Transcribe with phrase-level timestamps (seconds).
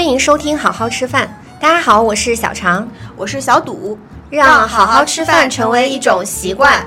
[0.00, 1.28] 欢迎收听好好吃饭。
[1.60, 3.98] 大家好，我是小常，我是小赌，
[4.30, 6.82] 让好好吃饭成为一种习惯。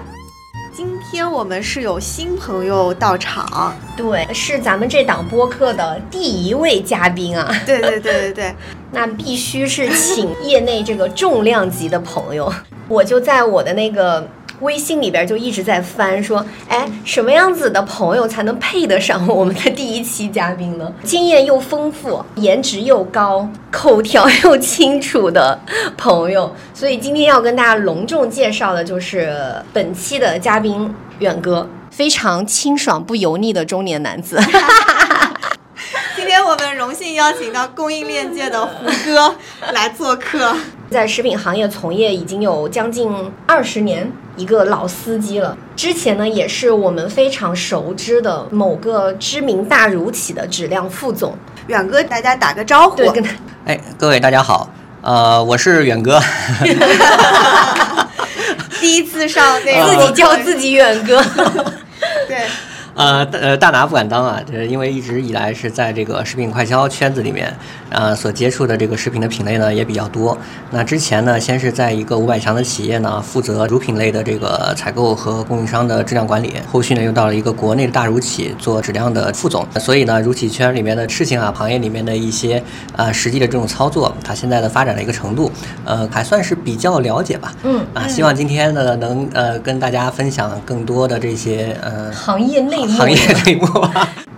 [0.76, 7.56] 今天我们是有新朋友到场，对，是咱们这档播客的第一位嘉宾啊。
[7.68, 8.56] 对对对对对，
[8.92, 12.52] 那必须是请业内这个重量级的朋友。
[12.88, 14.28] 我就在我的那个。
[14.60, 20.92] 微信里边就一直在翻，说，哎，什么样子的朋友才能配得上我们的第一期嘉宾呢？
[21.04, 25.60] 经验又丰富，颜值又高，口条又清楚的
[25.98, 26.56] 朋友。
[26.74, 29.36] 所以今天要跟大家隆重介绍的就是
[29.74, 34.40] 本期的嘉宾远哥，非常清爽不油腻的中年男子。
[36.16, 39.36] 今天我们荣幸邀请到供应链界的胡哥
[39.74, 40.56] 来做客，
[40.90, 43.12] 在食品行业从业已经有将近
[43.46, 44.12] 二十年。
[44.36, 52.96] 一个老司机了，之前呢也是我们非常熟知的某个知名大乳企的质量副总，远哥，大家打个招呼。
[52.98, 53.30] 对，跟他。
[53.66, 54.70] 哎，各位大家好，
[55.02, 56.20] 呃，我是远哥。
[58.82, 61.24] 第一次上那个，自己叫自己远哥。
[62.28, 62.48] 对。
[62.96, 67.52] 呃，呃，大拿不敢当啊，就是因为一直以来是在这个食品快销圈子里面，
[67.92, 70.38] 啊，所接触的这个食品的品类呢也比较多。
[70.70, 76.54] 那之前呢，先是在一个五百强的企业呢，负责乳品类的这个采购和供应商的质量管理。
[76.72, 79.66] 后续呢，又到了一个国内的大乳企做质量的副总。
[79.80, 82.64] 所以呢，乳企圈里面的事情啊，行业里面的一些
[82.96, 85.52] 呃实际的这种操作，它现在的发展的一个程度，
[85.84, 87.52] 呃，还算是比较了解吧。
[87.64, 87.84] 嗯。
[87.96, 92.83] 啊，希望今天呢，能呃跟大家分享更多的这些呃行业内。
[92.88, 93.68] 行业内幕。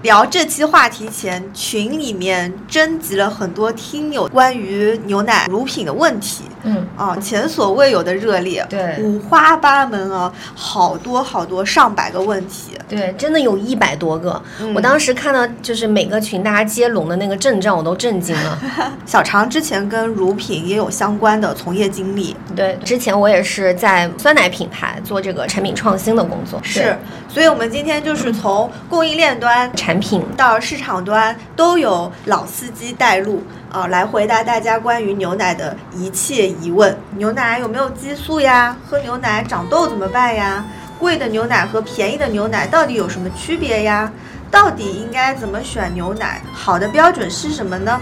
[0.05, 6.43] 聊这期话题前，群里面征集了很多听友关于牛奶乳品的问题。
[6.67, 14.39] 嗯啊，前所未有的热烈，对，五花八门啊，好多好多上百个问题，对，真的有一百多个。
[14.75, 18.59] 我当时看到就是每个群大家接龙的那个阵仗，我都震惊了。
[19.05, 26.95] 小常之前跟乳品也有相关的从业经历，对，之前我也是在酸奶品牌做这个产品创新的工作，是。
[27.27, 33.43] 所以我们今天就是从供应链端产品到市场端都有老司机带路。
[33.71, 36.95] 啊，来回答大家关于牛奶的一切疑问。
[37.17, 38.77] 牛奶有没有激素呀？
[38.89, 40.63] 喝牛奶长痘怎么办呀？
[40.97, 44.09] 贵的牛奶和便宜的牛奶到底有什么区别呀？
[44.49, 46.41] 到底应该怎么选牛奶？
[46.53, 47.99] 好的标准是什么呢？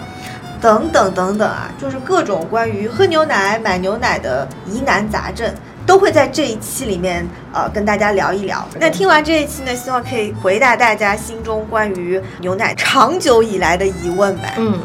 [0.61, 5.51] 等等等等啊，就是各种关于喝牛奶、买牛奶的疑难杂症，
[5.85, 8.67] 都会在这一期里面呃跟大家聊一聊。
[8.79, 14.55] 那听完这一期呢，希望可以回答大家心中关于牛奶长久以来的疑问呗。
[14.57, 14.79] 嗯。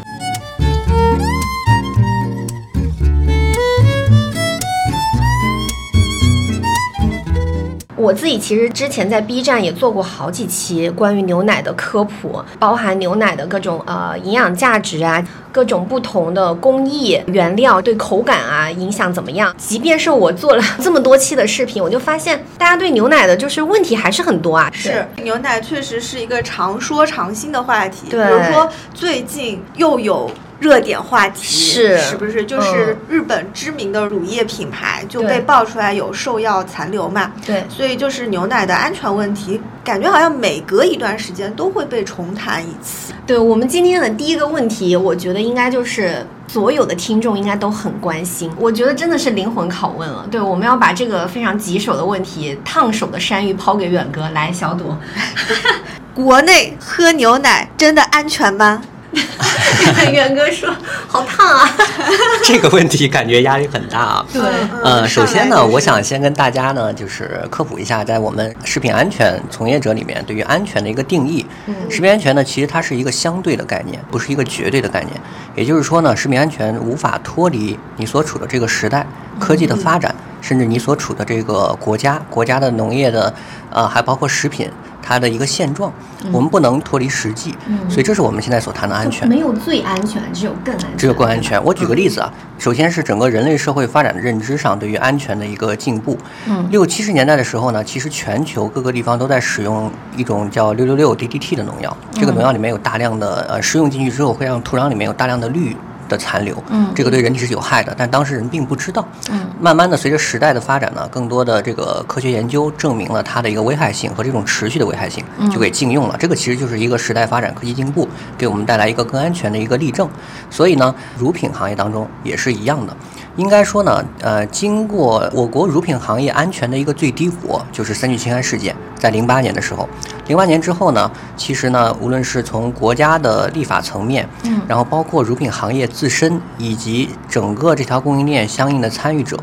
[8.09, 19.53] 我自己其实之前在 B 站也做过好几期关于牛奶的科普，包含牛奶的各种呃营养价值啊，各种不同的工艺原料对口感啊影响怎么样。
[19.59, 24.71] 即便是我做了这么多期的视频，我就发现大家对牛奶的就是问题还是很多啊。
[24.73, 30.27] 是牛奶确实是一个常说常新的话题，对，比如说最近又有。
[30.59, 37.31] 热点话题是是不是就是日本知名的乳业品牌就被爆出来有兽药残留嘛？
[37.45, 43.13] 对，所以就是牛奶的安全问题，感觉好像每隔一段时间都会被重谈一次。
[43.25, 50.27] 对我们今天的第一个问题，我觉得应该就是所有的听众应该都很关心，我觉得真的是灵魂拷问了。
[50.29, 54.97] 对，我们要把这个非常棘手的问题、烫手的山芋抛给远哥来，小朵，
[56.13, 58.81] 国内喝牛奶真的安全吗？
[60.11, 60.69] 远哥说
[61.07, 61.69] ：“好烫啊！”
[62.43, 64.25] 这个问题感觉压力很大啊。
[64.31, 64.41] 对，
[64.83, 71.45] 呃，首先呢，我想先跟大家呢，就是科普一下，在我们食品安全从业者里面，对于安全的一个定义。
[71.67, 75.19] 嗯，食品安全呢，其实它是一个相对的概念，不是一个绝对的概念。
[75.55, 79.05] 也就是说呢，食品安全无法脱离你所处的这个时代、
[79.39, 83.33] 科技的发展，甚至你所处的这个国家、国家的农业的，
[83.69, 84.69] 呃，还包括食品。
[85.01, 85.91] 它的一个现状，
[86.31, 87.55] 我们不能脱离实际，
[87.89, 89.27] 所以这是我们现在所谈的安全。
[89.27, 90.97] 没有最安全，只有更安全。
[90.97, 91.63] 只有更安全。
[91.63, 96.15] 我举个例子啊，首先是整个人类社会发展的认知上对于安全的一个进步。
[96.47, 105.75] 嗯，六七十年代的时候呢，其实全球各个地方都在使用一种叫六六六 DDT 的农药，这个农药里面有大量的呃，食用进去之后会让土壤里面有大量的氯。
[106.09, 116.17] 的残留，嗯，这个对人体是有害的，但当事人并不知道，嗯，慢慢的随着时代的发展呢，更多的这个科学研究证明了它的一个危害性和这种持续的危害性，就给禁用了。
[116.19, 120.09] 这个其实就是一个时代发展、科技进步给我们带来一个更安全的一个例证。
[120.49, 122.97] 所以呢，乳品行业当中也是一样的。
[123.39, 129.87] 应该说呢，呃，经过我国乳品行业安全的一个最低谷，就是三聚氰胺事件，在零八年的时候，
[130.27, 134.59] 零八年之后呢，其实呢，无论是从国家的立法层面，嗯。
[134.67, 139.37] 然后包括乳品行业自身以及整个这条供应链相应的参与者，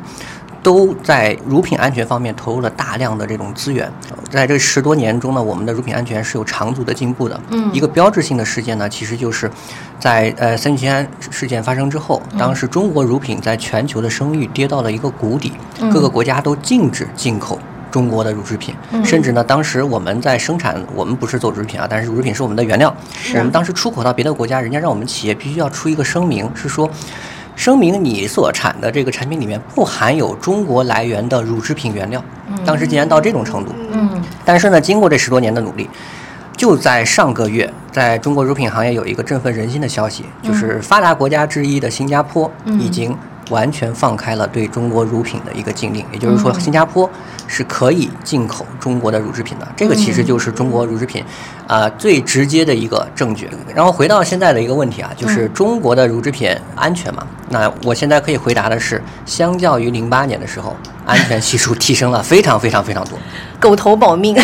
[0.66, 3.88] 都在乳品安全方面投入了大量的这种资源。
[4.28, 7.40] 在这十多年中呢，我们的乳品安全是有长足的进步的。
[7.50, 9.48] 嗯一个标志性的事件呢，其实就是
[10.00, 17.56] 在呃三聚氰胺事件发生之后，当时中国乳品在全球的声誉跌到了一个谷底，嗯各个国家都禁止进口。
[17.88, 22.94] 中国的乳制品，嗯甚至呢，当时我们在生产，我们不是做乳制品啊，但是乳制品是我们的原料。
[23.34, 26.90] 我们当时出口到别的国家，人家让我们企业必须要出一个声明，是说，
[27.56, 32.22] 声明你所产的这个产品里面不含有中国来源的乳制品原料。
[32.64, 34.22] 当时竟然到这种程度，嗯。
[34.44, 35.88] 但是呢，经过这十多年的努力，
[36.56, 42.78] 就在上个月，在中国乳品行业有一个振奋人心的消息，就是发达国家之一的新加坡嗯。
[42.78, 43.16] 已经
[43.50, 47.08] 完全放开了对中国乳品的一个禁令，也就是说，嗯新加坡
[47.46, 49.68] 是可以进口中国的乳制品的。
[49.76, 51.24] 这个其实就是中国乳制品
[51.66, 53.48] 啊、最直接的一个证据。
[53.74, 57.26] 然后回到现在的一个问题啊，就是中国的乳制品安全吗？
[57.48, 63.18] 那我现在可以回答的是，相较于零八年的时候，安全系数提升了非常非常非常多。
[63.60, 64.36] 狗头保命。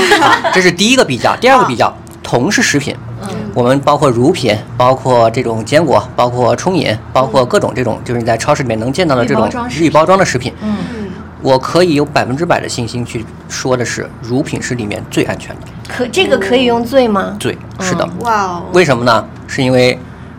[0.52, 11.10] 这是第一个比较，第二个比较，同是食品，嗯我们包括乳品，包括这种坚果，包括冲饮，包括各种这种就是你在超市里面能见到的这种预包装的食品，嗯，嗯，
[11.42, 15.62] 我可以有百分之百的信心去说的是，乳品是里面最安全的。
[15.88, 17.36] 可这个可以用最吗？
[17.38, 18.08] 对，是的。
[18.20, 19.26] 哇哦，为什么呢？
[19.46, 19.98] 是因为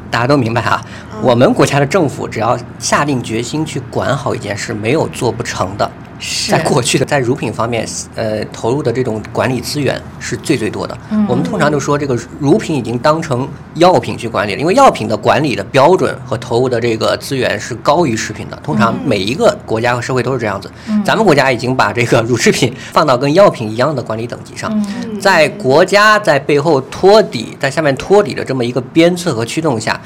[0.10, 0.82] 大家都明白啊，
[1.22, 5.90] 我们国家的政府只要下定决心去管好一件事，没有做不成的。
[6.26, 7.86] 是在过去的在乳品方面，
[8.16, 10.98] 呃，投入的这种管理资源是最最多的。
[11.12, 18.58] 嗯我们通常就说这个乳品已经当成药品去管理了，因为药品的管理的标准和投入的这个资源是高于食品的。
[18.64, 20.72] 通常每一个国家和社会都是这样子。
[21.04, 24.72] 咱们国家已经把这个乳制品放到跟药品一样的管理等级上。
[24.72, 30.00] 嗯在国家在背后托底，在下面托底的这么一个鞭策和驱动下，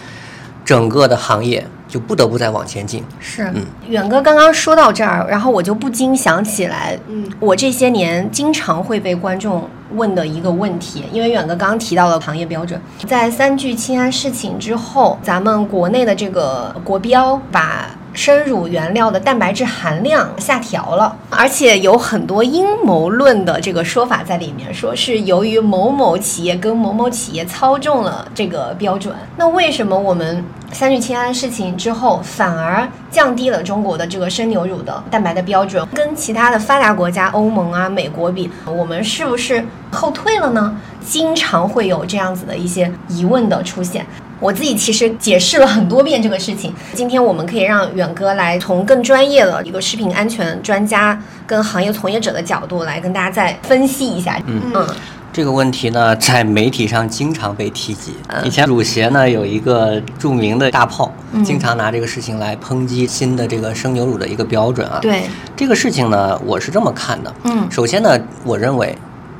[0.65, 1.65] 整个的行业
[1.97, 3.03] 就不得不再往前进。
[3.19, 17.87] 是嗯，远哥刚刚说到这儿，然后我就不禁想起来，嗯我这些年经常会被观众问的一个问题，因为远哥刚刚提到了行业标准，在三聚氰胺事情之后，咱们国内的这个国标把。
[18.17, 29.13] 生乳原料的蛋白质含量下调了，而且有很多阴谋论的这个说法在里面，说是由于某某企业跟某某企业操纵了这个标准。
[29.37, 40.75] 那为什么我们三聚氰胺事情之后，反而降低了中国的这个生牛乳的蛋白的标准，跟其他的发达国家欧盟啊、美国比，我们是不是后退了呢？
[41.05, 44.03] 经常会有这样子的一些疑问的出现。
[44.39, 54.39] 我自己其实解释了很多遍这个事情，今天我们可以让远哥来从更专业的一个食品安全专家跟行业从业者的角度来跟大家再分析一下。
[54.45, 54.87] 嗯嗯
[55.33, 58.13] 这个问题呢，在媒体上经常被提及。
[58.29, 65.23] 嗯以前乳协呢有一个著名的大炮，嗯经常拿这个事情来抨击新的这个生牛乳的一个标准啊。，对，
[65.55, 67.33] 这个事情呢，我是这么看的。
[67.43, 68.95] 嗯首先呢，我认为。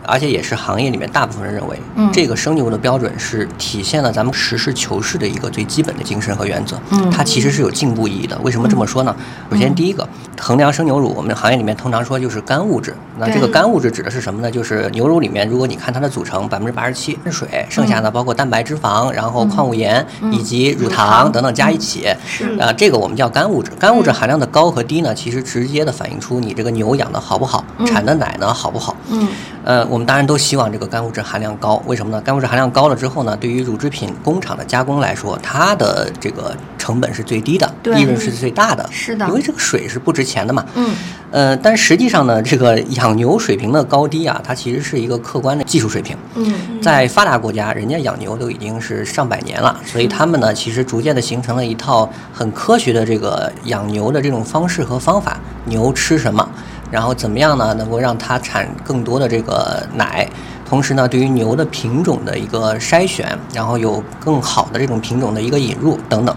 [0.08, 6.80] 而且也是行业里面大部分人认为，嗯这个生牛的标准是体现了咱们实事求是的一个最基本的精神和原则。
[6.92, 8.40] 嗯它其实是有进步意义的。
[8.44, 9.16] 为什么这么说呢？
[9.52, 10.08] 首先，第一个，
[10.40, 12.96] 衡量生牛乳，我们行业里面通常说就是干物质。
[13.20, 14.50] 那这个干物质指的是什么呢？
[14.50, 22.08] 就是牛乳里面，如果你看它的组成，百分之八十七是水，剩下呢包括蛋白脂肪，然后矿物盐嗯以及乳糖等等加一起。
[22.26, 23.72] 是啊，这个我们叫干物质。
[23.80, 28.96] 干物质含量的高和低呢，其实直接的反映出你这个牛养的好不好，产的奶呢好不好。
[29.10, 29.28] 嗯
[29.68, 32.22] 呃，我们当然都希望这个干物质含量高，为什么呢？
[32.22, 38.88] 干物质含量高了之后呢，对于乳制品工厂的加工来说，它的这个成本是最低的，利润是最大的。
[38.90, 40.66] 是的因为这个水是不值钱的嘛。
[40.76, 40.96] 嗯
[41.30, 46.16] 呃，但实际上呢，这个养牛水平的高低啊，它其实是一个客观的技术水平。
[46.36, 55.38] 嗯在发达国家，人家养牛都已经是上百年了，所以他们呢，其实逐渐的形成了一套很科学的这个养牛的这种方式和方法。
[55.66, 56.50] 牛吃什么，
[56.92, 60.28] 然后怎么样呢，能够让它产更多的这个奶。
[60.66, 66.36] 同时呢，对于牛的品种的一个筛选，然后有更好的这种品种的一个引入等等，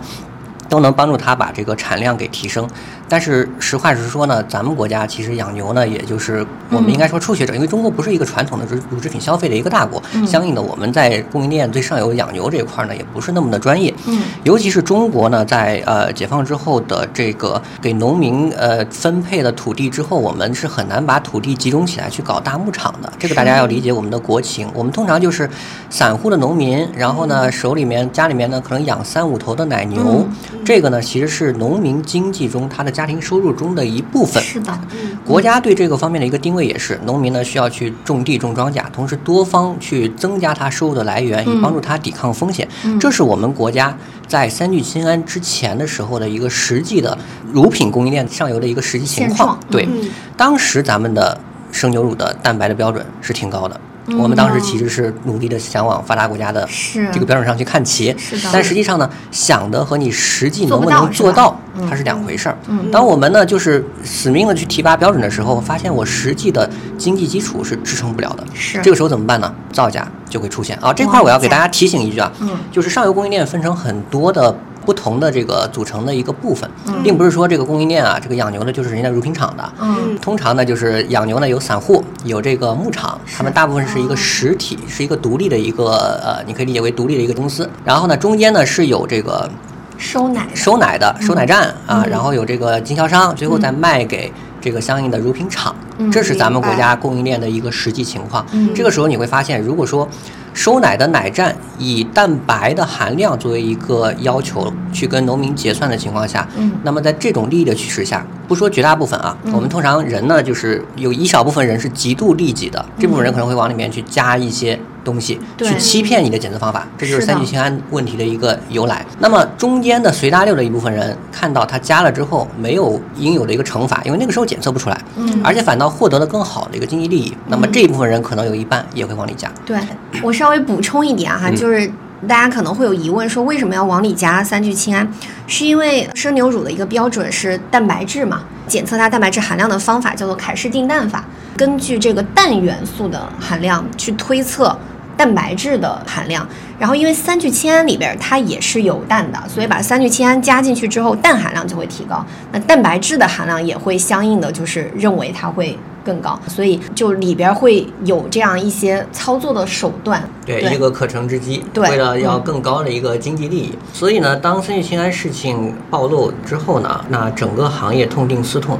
[0.68, 2.68] 都能帮助它把这个产量给提升。
[3.10, 13.92] 但是实话实说呢，咱们国家其实养牛呢，也就是我们应该说初学者，因为中国不是一个传统的乳乳制品消费的一个大国，相应的我们在供应链最上游养牛这一块呢，也不是那么的专业。
[14.06, 23.12] 嗯尤其是中国呢，在呃解放之后的这个给农民呃分配了土地之后，我们是很难把土地集中起来去搞大牧场的。
[23.18, 24.68] 这个大家要理解我们的国情。
[24.72, 25.50] 我们通常就是
[25.90, 30.24] 散户的农民，然后呢手里面家里面呢可能养三五头的奶牛，
[30.64, 34.42] 这个呢其实是农民经济中它的家庭收入中的一部分。
[34.42, 34.78] 是的，
[35.24, 42.68] 国家对这个方面的一个定位也是，农民呢需要去种地种庄稼，同时多方去增加他收入的来源，以帮助他抵抗风险。
[43.00, 47.16] 这是我们国家在三聚氰胺之前的时候的一个实际的
[47.50, 49.60] 乳品供应链上游的一个实际情况状。
[49.70, 51.40] 对，嗯当时咱们的
[51.72, 53.80] 生牛乳的蛋白的标准是挺高的。
[54.18, 56.68] 我们当时其实是努力的想往发达国家的
[57.12, 58.14] 这个标准上去看齐，
[58.52, 62.58] 但实际上呢，想的和你实际能不能做到，嗯它是两回事儿。
[62.68, 68.44] 嗯当我们呢就是死命的去提拔标准的时候，发现我实际的经济基础是支撑不了的。
[68.54, 69.52] 是这个时候怎么办呢？
[69.72, 70.92] 造假就会出现啊！
[70.92, 74.54] 这块儿我要给大家提醒一句啊，嗯就是上游供应链分成很多的。
[74.90, 77.00] 不同的这个组成的一个部分，嗯。
[77.04, 80.18] 并不是说这个供应链啊，这个养牛的就是人家乳品厂的，嗯。
[80.20, 87.70] 通常呢，就是养牛呢有散户，有这个牧场，他们大部分是一个实体，是一个独立的一个呃，你可以理解为独立的一个公司。
[87.84, 89.48] 然后呢，中间呢是有这个
[89.96, 95.74] 收奶收奶的收奶站啊，嗯然后有这个经销商，最后再卖给这个相应的乳品厂。
[95.98, 98.44] 嗯这是咱们国家供应链的一个实际情况。
[98.52, 100.08] 嗯这个时候你会发现，如果说
[100.54, 119.04] 收奶的奶站以蛋白的含量作为一个要求去跟农民结算的情况下，嗯那么在这种利益的驱使下，不说绝大部分啊，嗯我们通常人呢，就是有一小部分人是极度利己的，这部分人可能会往里面去加一些东西，去欺骗你的检测方法，这就是三聚氰胺问题的一个由来。
[119.18, 129.50] 那么中间的随大溜的一部分人看到他加了之后没有应有的一个惩罚，因为那个时候检测不出来，嗯而且反倒获得了更好的一个经济利益，那么这一部分人可能有一半也会往里加。
[129.64, 129.78] 对
[130.22, 131.90] 我稍微补充一点哈，嗯就是
[132.28, 135.10] 大家可能会有疑问，说为什么要往里加三聚氰胺？
[135.46, 141.24] 是因为生牛乳的一个标准是蛋白质嘛，检测它蛋白质含量的方法叫做凯氏定氮法，
[141.56, 144.78] 根据这个氮元素的含量去推测。
[145.20, 146.48] 蛋白质的含量，
[146.78, 160.26] 然后因为三聚氰胺里边它也是有氮的，所以把三聚氰胺加进去之后，氮含量就会提高，那蛋白质的含量也会相应的就是认为它会更高，所以就里边会有这样一些操作的手段。
[160.46, 168.78] 对，一个可乘之机，对为了要嗯更高的一个经济利益，所以呢，当三聚氰胺事情暴露之后呢，那整个行业痛定思痛。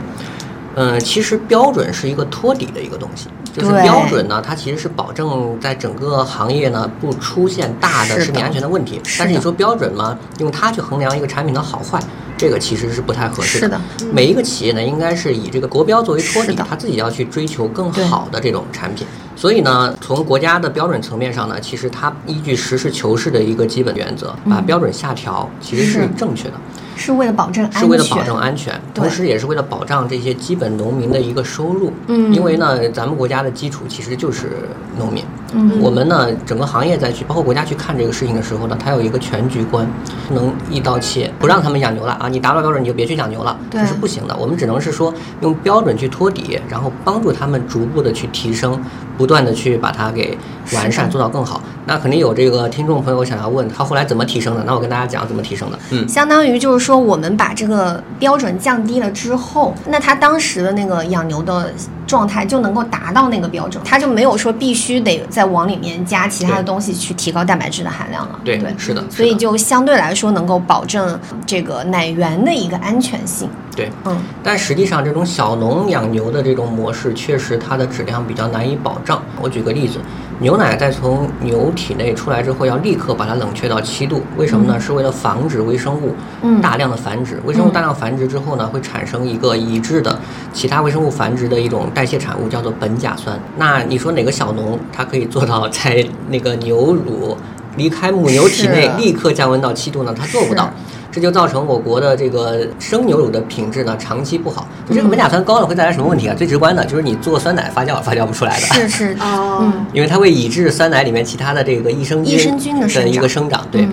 [0.77, 8.25] 嗯，其实标准是一个托底的一个东西，就是标准呢，它其实是保证在整个行业呢不出现大的的。
[8.25, 9.00] 食品安全的问题。
[9.04, 12.00] 是但是你说标准嘛，用它去衡量一个产品的好坏，
[12.37, 13.80] 这个其实是不太合适是的。
[14.12, 19.07] 每一个企业呢，应该是以这个国标作为托底它自己要去追求更好的这种产品。
[19.35, 26.09] 所以呢，从国家的标准层面上呢，其实它依据实事求是的一个基本原则，把标准下调，其实是是。
[26.16, 26.54] 正确的，
[27.00, 31.90] 是为了保证安全，是为了保证安全，同时也是为了保障这些基本农民的一个收入。
[32.09, 35.25] 嗯因为呢，咱们国家的基础其实就是农民。
[35.52, 39.87] 嗯我们呢，整个行业再去，包括国家去看这个事情的时候呢，它有一个全局观，
[40.28, 42.28] 不能一刀切，不让他们养牛了啊！
[42.28, 44.37] 你达不到标准你就别去养牛了，这是不行的。
[44.37, 48.78] 我们只能是说用标准去托底，然后帮助他们逐步的去提升，
[49.21, 50.35] 不断的去把它给
[50.73, 51.61] 完善，做到更好。
[51.85, 54.65] 那肯定有这个听众朋友想要问，他后来怎么提升的？
[54.67, 55.79] 那我跟大家讲怎么提升的。
[55.91, 61.71] 嗯，相当于就是说，我们把这个标准降低了之后，那他当时的那个养牛的
[62.07, 68.41] 状态就能够达到那个标准，他就没有说必须得再往里面加其他的东西去提高蛋白质的含量了。
[68.43, 73.50] 对，对，是的，所以就相对来说能够保证这个奶源的一个安全性。
[73.77, 73.91] 对。
[74.05, 79.23] 嗯，但实际上，这种小农养牛的这种模式，确实它的质量比较难以保障。
[79.41, 79.99] 我举个例子，
[80.39, 84.79] 牛奶在从牛体内出来之后，要立刻把它冷却到七度，为什么呢？
[84.81, 87.41] 是为了防止微生物嗯大量的繁殖。
[87.45, 90.19] 微生物大量繁殖之后呢，会产生一个已知的
[90.53, 93.39] 其他微生物繁殖的一种代谢产物，叫做苯甲酸。
[93.57, 97.37] 那你说哪个小农他可以做到在那个牛乳
[97.77, 100.15] 离开母牛体内立刻降温到七度呢？
[100.17, 100.71] 它做不到。
[101.12, 104.69] 这就造成我国的这个生牛乳的品质呢长期不好。
[104.89, 106.35] 就这个苯甲酸高了会带来什么问题啊？
[106.39, 113.67] 最直观的就是你做酸奶发酵发酵不出来的，是是，哦嗯，因为它会抑制酸奶里面其他的这个益生菌益生菌的一个生长。
[113.73, 113.93] 对，嗯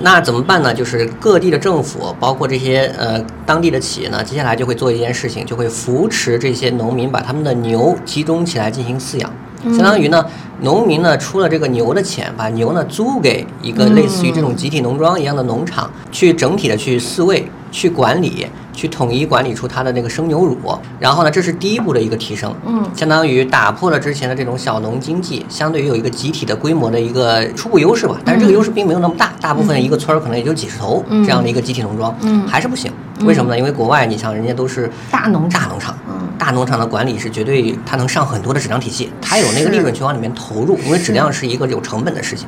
[0.00, 0.74] 那怎么办呢？
[0.74, 9.32] 就是各地的政府，包括这些呃当地的企业呢，接下来就会做一件事情，就会扶持这些农民把他们的牛集中起来进行饲养。
[9.64, 10.24] 相当于呢，
[10.60, 20.56] 农民呢出了这个牛的钱，把牛呢租给一个类似于这种集体农庄一样的农场，去整体的去饲喂、去管理、去统一管理出它的那个生牛乳。
[20.98, 28.16] 然后呢，这是第一步的一个提升，嗯相当于打破了之前的这种小农经济，相对于有一个集体的规模的一个初步优势吧。
[28.24, 32.92] 但是这个优势并没有那么大，大部分一个村儿可能也就几十头嗯这样的一个集体农庄，嗯还是不行。
[33.24, 33.58] 为什么呢？
[33.58, 42.46] 因为国外你像人家都是大农场大农场，嗯大农场的管理是绝对，它能上很多的质量体系，它有那个利润去往里面投入，因为质量是一个有成本的事情。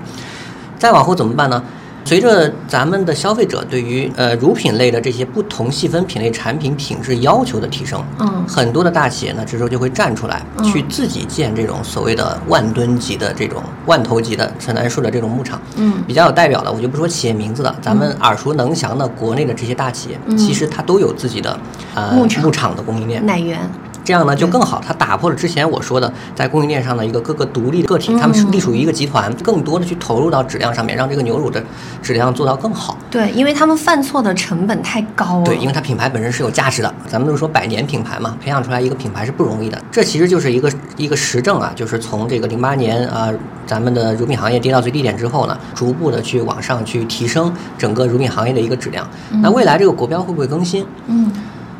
[0.78, 1.62] 再往后怎么办呢？
[2.10, 8.44] 随着咱们的消费者对于呃乳品类的这些不同细分品类产品品质要求的提升，嗯。
[8.48, 10.64] 很多的大企业呢，这时候就会站出来，嗯。
[10.64, 15.62] 去自己建这种所谓的万吨级的这种万头级的纯桉树的这种牧场。
[15.76, 16.02] 嗯。
[16.04, 20.36] 比较有代表的，我就不说企业名字了，咱们耳熟能详的国内的这些大企业，嗯。
[20.36, 21.56] 其实它都有自己的
[21.94, 23.24] 呃牧场的供应链。
[23.24, 23.56] 奶源，
[24.04, 31.62] 这样呢就更好，它打破了之前我说的在供应链上的一个各个独立的个体，他们是隶属于一个集团，更多的去投入到质量上面，让这个牛乳的
[32.02, 32.96] 质量做到更好。
[33.10, 35.44] 对，因为他们犯错的成本太高了。
[35.44, 39.80] 对，因为它品牌本身是有价值的，咱们都说百年品牌嘛，培养出来一个品牌是不容易的。
[39.90, 43.30] 这其实就是一个一个实证啊，就是从这个零八年啊、
[43.66, 49.06] 咱们的乳品行业跌到最低点之后呢，逐步的去往上去提升整个乳品行业的一个质量。
[49.42, 50.86] 那未来这个国标会不会更新？
[51.06, 51.30] 嗯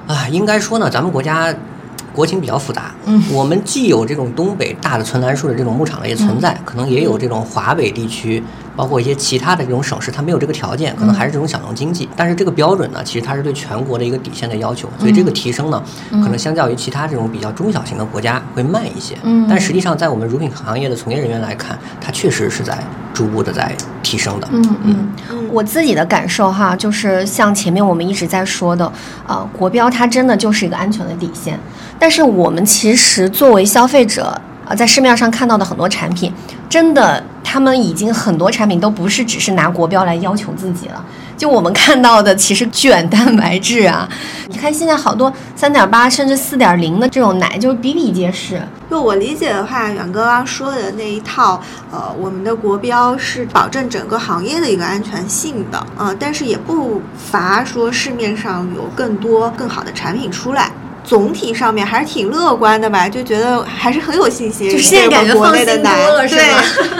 [0.07, 1.55] 啊，应该说呢，咱们国家
[2.14, 3.23] 国情比较复杂，嗯。
[3.33, 8.43] 我们既有这种东北大的存栏树的这种牧场的一些存在，可能也有这种华北地区，
[8.77, 12.09] 包括一些其他的这种省市，它没有这个条件，可能还是这种小农经济。
[12.17, 19.17] 但是这个标准呢，其实它是对全国的一个底线的要求，所以这个提升呢，可能相较于其他这种比较中小型的国家会慢一些。
[19.23, 22.79] 嗯但实际上在我们乳品行业的从业人员来看，它确实是在
[23.12, 24.49] 逐步的在提升的。
[24.53, 28.91] 嗯嗯嗯，我自己的感受哈，就是像前面我们一直在说的，
[29.27, 31.59] 呃，国标它真的就是一个安全的底线。
[31.99, 36.33] 但是我们其实作为消费者，啊、在市面上看到的很多产品，
[36.69, 41.04] 真的他们已经很多产品都不是只是拿国标来要求自己了。
[41.37, 44.09] 就我们看到的，其实卷蛋白质啊，
[44.47, 48.62] 你看现在好多三点八甚至四点零的这种奶，就比比皆是。
[48.88, 60.71] 就我理解的话，远哥刚刚说的那一套，呃，我们的国标是保证整个行业的一个安全性的，呃，但是也不乏说市面上有更多更好的产品出来。
[61.02, 64.71] 总体上面还是挺乐观的吧，就觉得还是很有信心。
[64.71, 66.45] 就现在感觉放心内的奶多了是对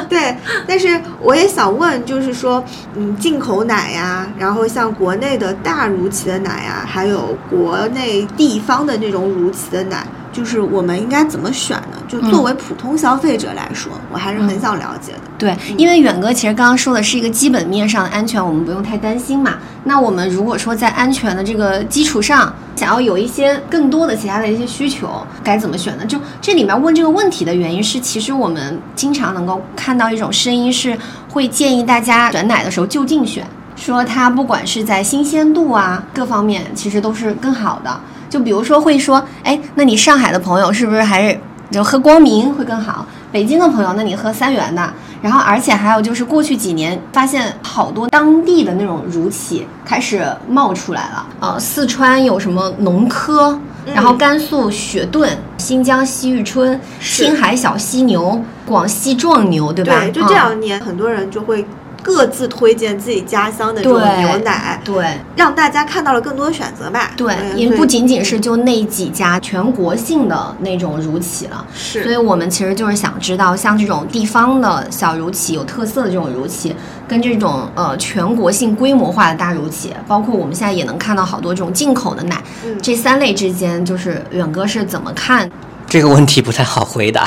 [0.09, 2.63] 对，但是我也想问，就是说，
[2.97, 11.99] 嗯，进口奶呀，然后像国内的大乳企的奶呀，还有国内地方的那种乳企的奶，就是我们应该怎么选呢？
[12.07, 15.19] 就作为普通消费者来说，我还是很想了解的。
[15.39, 19.55] 对，因为远哥其实刚刚说的是一个基本面上的安全，我们不用太担心嘛。
[19.85, 25.09] 那我们如果说在安全的这个基础上，想要有一些更多的其他的一些需求，
[25.43, 26.05] 该怎么选呢？
[26.07, 30.97] 就这里面问这个问题的原因是，其实我们经常能够看到一种声音是
[31.29, 38.01] 会建议大家选奶的时候就近选，说它不管是在新鲜度啊各方面，其实都是更好的。
[38.31, 41.39] 就比如说会说，哎，那你上海的朋友是不是还是
[41.71, 43.05] 就喝光明会更好？
[43.31, 44.91] 北京的朋友，那你喝三元的。
[45.23, 51.27] 然后，而且还有就是，过去几年发现好多当地的那种乳企开始冒出来了。
[51.41, 53.61] 呃，四川有什么农科，
[53.95, 60.01] 然后甘肃雪顿、新疆西域春、青海小犀牛、广西壮牛，对吧？
[60.01, 61.67] 对，就这嗯两年，很多人就会
[62.03, 65.07] 各自推荐自己家乡的这种牛奶，对。
[65.37, 67.13] 让大家看到了更多的选择吧。
[67.17, 72.03] 对，嗯因为不仅仅是就那几家全国性的那种乳企了，是。
[72.03, 76.75] 所以我们其实就是想知道，像这种地方的小乳企、有特色的这种乳企，
[77.09, 82.79] 跟这种呃全国性规模化的大乳企，包括我们现在也能看到好多这种进口的奶，嗯。
[82.83, 85.51] 这三类之间，就是远哥是怎么看？
[85.87, 87.27] 这个问题不太好回答，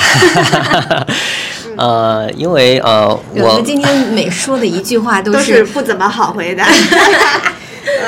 [1.77, 6.67] 呃，因为呃，我们今天每说的一句话都是不怎么好回答。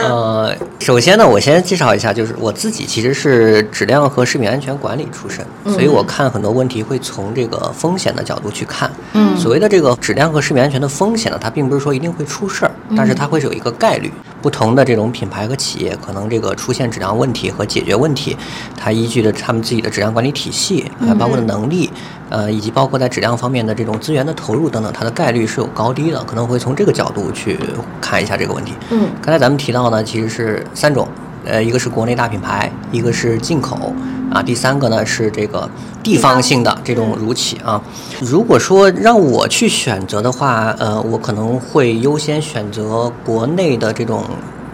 [0.02, 8.90] 呃，首先呢，我先介绍一下，就是我自己其实是质量和食品安全管理出身，所以我看很多问题会从这个风险的角度去看。
[9.14, 14.12] 嗯所谓的这个质量和食品安全的风险呢，它并不是说一定会出事儿，但是它会是有一个概率。
[14.42, 18.38] 不同的这种品牌和企业，可能这个出现质量问题和解决问题，
[18.78, 21.90] 它依据的他们自己的质量管理体系，还，包括的能力，
[22.30, 27.60] 呃，以及包括在质量方面的这种资源的投入等等，它的概率是有高低的，可能会从这个角度去
[28.00, 28.74] 看一下这个问题。
[28.92, 31.08] 嗯刚才咱们提到呢，其实是三种，
[31.46, 33.94] 呃，一个是国内大品牌，一个是进口，
[34.32, 35.70] 啊，第三个呢是这个
[36.04, 37.82] 地方性的这种乳企啊。
[38.20, 44.24] 如果说让我去选择的话，呃，我可能会优先选择国内的这种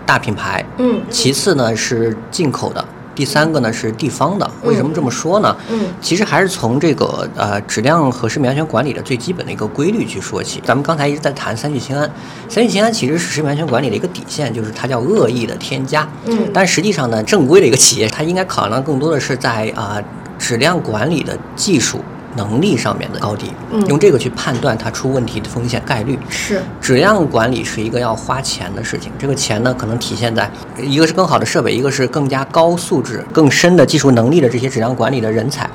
[0.05, 2.84] 大品牌，嗯其次呢是进口的。
[3.21, 5.55] 第三个呢是地方的，为什么这么说呢？
[5.69, 10.60] 嗯其实还是从这个呃质量和食品安全管理的最基本的一个规律去说起。
[10.65, 12.10] 咱们刚才一直在谈三聚氰胺，
[12.49, 16.10] 三聚氰胺其实是食品安全管理的一个底线，就是它叫恶意的添加。
[16.25, 20.01] 嗯但实际上呢，正规的一个企业，它应该考量更多的是在啊、
[20.39, 21.99] 质量管理的技术
[22.36, 26.17] 能力上面的高低，嗯用这个去判断它出问题的风险概率。
[26.30, 35.70] 是质量管理是一个要花钱的事情，这个钱呢，可能体现在一个是更好的设备，一个是更加高素质、更深的技术能力的这些质量管理的人才，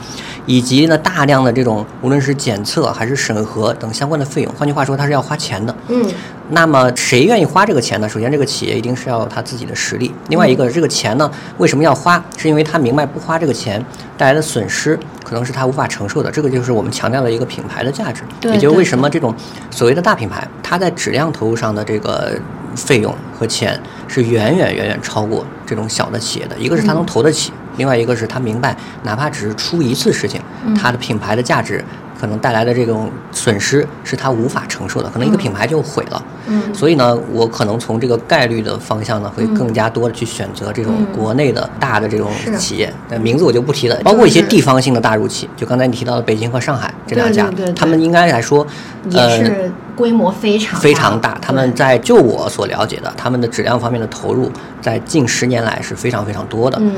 [0.46, 4.52] 以及呢大量的这种无论是检测还是审核等相关的费用。
[4.54, 5.74] 换句话说，它是要花钱的。
[5.88, 6.04] 嗯
[6.50, 8.08] 那么谁愿意花这个钱呢？
[8.08, 10.12] 首先，这个企业一定是要有他自己的实力。
[10.28, 12.22] 另外一个，这个钱呢，为什么要花？
[12.36, 13.84] 是因为他明白不花这个钱
[14.16, 16.30] 带来的损失可能是他无法承受的。
[16.30, 19.34] 这个就是我们强调的一个品牌的价值，也就是为什么这种
[19.70, 22.32] 所谓的大品牌，它在质量投入上的这个
[22.76, 26.56] 费用和钱是远远远远超过这种小的企业的。
[26.58, 30.40] 一个是他能投得起，另外一个是他明白，哪怕只是出一次事情，
[30.76, 31.84] 他的品牌的价值。
[32.18, 36.24] 可能带来的这种损失是他无法承受的，可能一个品牌就毁了。
[36.46, 36.74] 嗯。
[36.74, 41.06] 所以呢，我可能从这个概率的方向呢，会更加多的去选择这种嗯。
[41.14, 48.66] 国内的大的这种企业，那名字我就不提了，包括一些地方性的大入企，就刚才你提到的北京和上海这两家他们应该来说，
[49.10, 51.38] 也呃，是规模非常非常大。
[51.40, 56.78] 他们在就我所了解的，他们的质量方面的投入，在近十年来是非常非常多的。
[56.80, 56.94] 嗯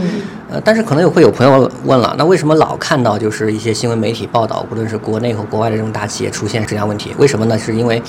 [0.50, 7.12] 呃，但是可能也会有朋友问了，那为什么老看到就是一些新闻媒体报道，无论是国内和国外的这种大企业出现质量问题？
[7.18, 7.58] 为什么呢？
[7.58, 8.02] 是因为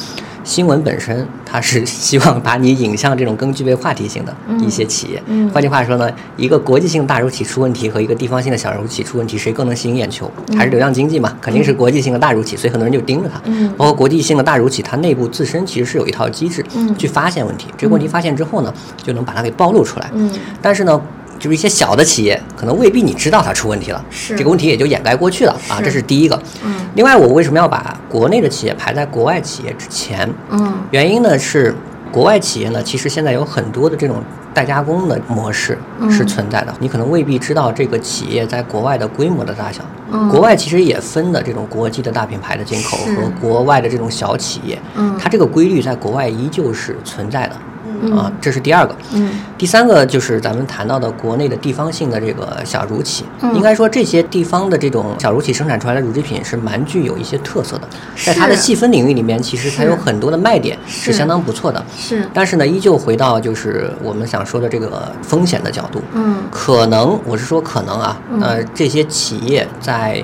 [0.45, 4.33] 新闻本身它是希望把你引向这种更具备话题性的
[4.65, 5.21] 一些企业。
[5.27, 10.31] 嗯换句话说呢，一个国际性大乳企出问题和一个地方性的小乳企出问题，谁更能吸引眼球？
[10.55, 11.35] 还是流量经济嘛？
[11.41, 13.41] 肯定是国际性的大乳企，所以很多人就盯着它。
[13.43, 17.67] 嗯包括国际性的大乳企，它内部自身其实是有一套机制嗯去发现问题。
[17.77, 20.09] 这个问题发现之后呢，就能把它给暴露出来。
[20.13, 21.01] 嗯但是呢，
[21.37, 26.41] 就是一些小的企业，可能未必你知道它出问题了，是这个问题也就掩盖过去了啊，这是第一个。
[26.63, 30.27] 嗯另外，我为什么要把国内的企业排在国外企业之前？
[30.49, 31.75] 嗯原因呢是，
[32.11, 34.17] 国外企业呢，其实现在有很多的这种
[34.53, 36.73] 代加工的模式嗯是存在的。
[36.79, 39.83] 你可能未必知道这个企业在国外的规模的大小。
[40.11, 47.55] 嗯国外其实也分的这种国际的大品牌的进口和国外的这种小企业，嗯它这个规律在国外依旧是存在的。
[48.01, 48.17] 嗯。
[48.17, 48.95] 啊，这是第二个。
[49.13, 49.31] 嗯。
[49.57, 53.53] 第三个就是咱们谈到的国内的地方性的这个小乳企，嗯。
[53.55, 57.87] 应该说这些地方的这种小乳企生产出来的乳制品是蛮具有一些特色的，
[58.23, 61.11] 在它的细分领域里面，其实它有很多的卖点是。
[61.11, 61.83] 是相当不错的。
[61.97, 62.27] 是。
[62.33, 66.37] 但是呢，依旧回到就是我们想说的这个风险的角度，嗯。
[66.51, 68.41] 可能我是说可能啊，嗯。
[68.41, 70.23] 呃，这些企业在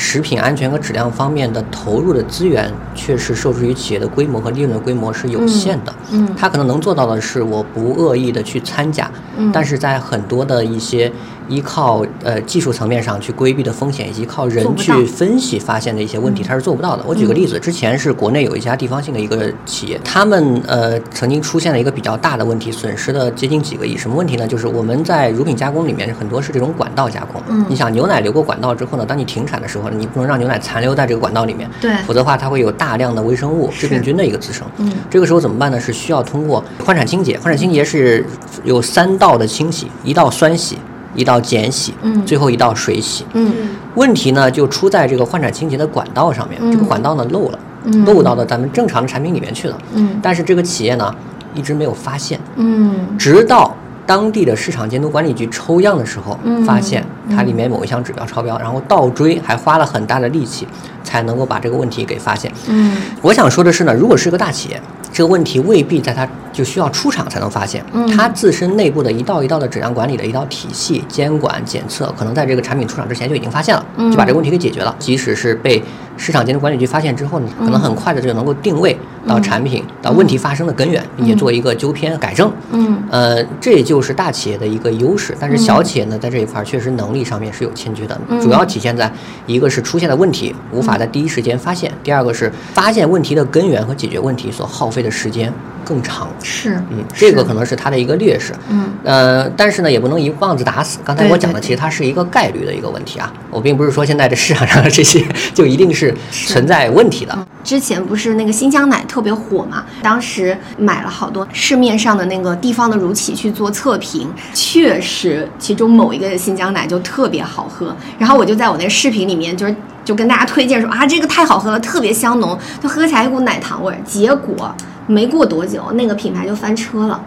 [0.00, 5.92] 食品安全和质量方面的投入的资源，确实受制于企业的规模和利润的规模是有限的。
[6.12, 11.10] 嗯它可能能做到的是，我不恶意的去掺假，嗯但是在很多的一些
[11.48, 17.04] 依靠呃技术层面上去规避的风险，以及靠人去分析发现的一些问题，它是做不到的。
[17.06, 23.96] 我举个例子，之前是国内有一家地方性的一个企业，他们呃曾经出现了一个比较大的问题，损失了接近几个亿。
[23.96, 24.46] 什么问题呢？
[24.46, 27.40] 就是我们在乳品加工里面很多是这种管道加工。
[27.48, 34.66] 嗯你想牛奶流过管道之后呢，当你停产的时候呢，你不能让牛奶残留在这个管道里面，对否则的话它会有大量的微生物、致病菌的一个滋生。
[34.78, 35.78] 嗯这个时候怎么办呢？
[35.80, 37.38] 是需要通过换产清洁。
[37.38, 38.24] 换产清洁是
[38.64, 40.78] 有三道的清洗，一道酸洗，
[41.18, 42.24] 一道碱洗，嗯。
[42.24, 43.26] 最后一道水洗。
[43.34, 43.52] 嗯。
[43.94, 48.04] 问题呢就出在这个换产清洁的管道上面，嗯这个管道呢漏了，嗯。
[48.04, 49.76] 漏到了咱们正常的产品里面去了。
[49.94, 50.18] 嗯。
[50.22, 51.14] 但是这个企业呢
[51.54, 52.94] 一直没有发现，嗯。
[53.18, 53.74] 直到
[54.08, 60.66] 当地的市场监督管理局抽样的时候，嗯发现它里面某一项指标超标，然后倒追还花了很大的力气，
[61.04, 62.50] 才能够把这个问题给发现。
[62.68, 64.80] 嗯我想说的是呢，如果是个大企业，
[65.12, 74.96] 这个问题未必在它就需要出厂才能发现，嗯它自身内部的一道一道的质量管理的一道体系、监管、检测，可能在这个产品出厂之前就已经发现了，嗯就把这个问题给解决了。
[74.98, 75.82] 即使是被
[76.16, 82.50] 市场监督管理局发现之后呢，可能很快的就能够定位到产品、到问题发生的根源，并且做一个纠偏改正。
[82.72, 83.00] 嗯。
[83.10, 88.40] 呃，这也就是大企业的一个优势，但是小企业呢，在这一块儿确实能力上面是有欠缺的，嗯。
[88.40, 89.12] 主要体现在
[89.46, 95.52] 一个是出现的问题无法在第一时间发现，第二个是发现问题的根源和解决问题所耗费的时间
[95.88, 96.28] 更长。
[96.42, 98.52] 是嗯，这个可能是它的一个劣势。
[98.68, 100.98] 嗯呃，但是呢，也不能一棒子打死。
[101.04, 103.32] 刚才我讲的，其实它是一个概率的一个问题啊。
[103.50, 105.24] 我并不是说现在这市场上的这些
[105.54, 107.46] 就一定是存在问题的。
[107.64, 109.84] 之前不是那个新疆奶特别火嘛？
[110.02, 117.94] 当时买了好多市面上的那个地方的乳企去做测评，确实其中某一个新疆奶就特别好喝。
[118.18, 119.74] 然后我就在我那视频里面就是
[120.04, 123.98] 就跟大家推荐说啊，这个太好喝了，特别香浓，就喝起来一股奶糖味儿。
[124.04, 124.74] 结果
[125.08, 127.20] 没过多久，那个品牌就翻车了。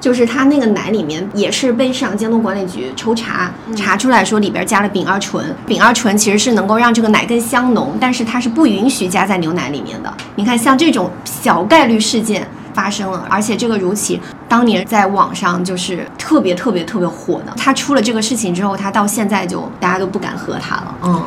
[0.00, 5.42] 就是它那个奶里面也是被市场监督管理局抽查，查出来说里边加了丙二醇。
[5.66, 10.12] 丙二醇其实是能够让这个奶更香浓，但是它是不允许加在牛奶里面的。
[10.36, 17.54] 你看，像这种小概率事件发生了，而且这个乳企当年在网上就是特别特别特别火的。
[17.56, 20.94] 它出了这个事情之后，它到现在就大家都不敢喝它了。
[21.04, 21.24] 嗯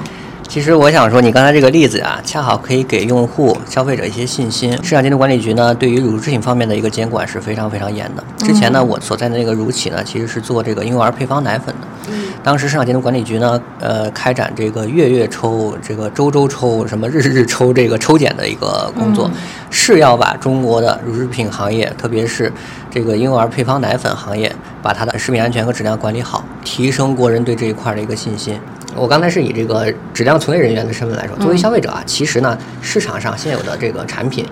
[0.48, 4.72] 其实我想说，你刚才这个例子啊，恰好可以给用户、消费者一些信心。
[4.82, 8.24] 市场监督管理局呢，对于乳制品方面的一个监管是非常非常严的。
[8.38, 12.14] 之前呢，我所在的那个乳企呢，其实是做这个婴幼儿配方奶粉的。
[12.42, 19.30] 当时市场监督管理局呢，呃，开展这个月月抽、这个周周抽、什么日日抽这个抽检的一个工作，
[19.70, 22.52] 是要把中国的乳制品行业，特别是
[22.90, 28.58] 这个婴幼儿配方奶粉行业，把它的食品安全和质量管理好，提升国人对这一块的一个信心。
[28.98, 34.44] 我刚才是以这个质量从业人员的身份来说，作为消费者啊，其实呢，市场上现有的这个产品。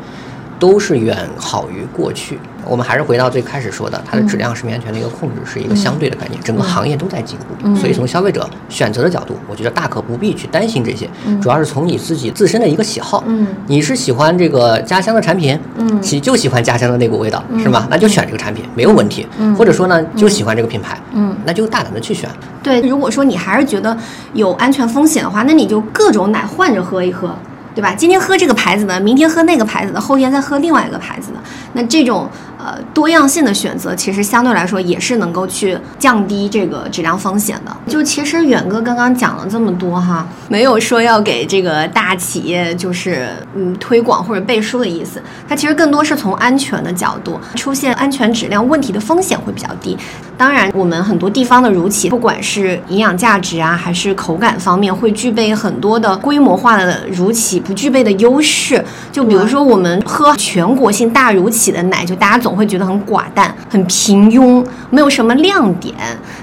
[0.60, 2.40] 都是远好于过去。
[2.68, 7.76] 我们还是回到最开始说的，它的质量、食品安全的一个控制是一个相对的概念，整个行业都在进步。
[7.76, 11.08] 所以从消费者选择的角度，我觉得大可不必去担心这些，
[11.40, 13.24] 主要是从你自己自身的一个喜好。
[13.28, 17.88] 嗯，你是喜欢这个家乡的产品，嗯，喜就喜欢家乡的那股味道，是吗？
[17.92, 19.28] 那就选这个产品没有问题。
[19.56, 22.28] 或者说呢，就喜欢这个品牌，嗯，那就大胆的去选。
[22.64, 23.96] 对，如果说你还是觉得
[24.34, 27.36] 有安全风险的话，那你就各种奶换着喝一喝。
[27.76, 27.94] 对吧？
[27.94, 31.40] 今天喝这个牌子的，明天喝那个牌子的，后天再喝另外一个牌子的，
[31.74, 37.76] 那这种呃多样性的选择，其实相对来说也是能够去降低这个质量风险的。
[37.86, 49.98] 就其实远哥刚刚讲了这么多哈，没有说要给这个大企业就是嗯推广或者背书的意思，它其实更多是从安全的角度，出现安全质量问题的风险会比较低。
[50.38, 58.84] 当然，我们很多地方的乳企，不管是营养价值啊，还是口感方面，会具备很多的规模化的乳企不具备的优势。
[59.14, 65.96] 就比如说，我们喝全国性大乳企的奶，就大家总会觉得很寡淡、很平庸，没有什么亮点。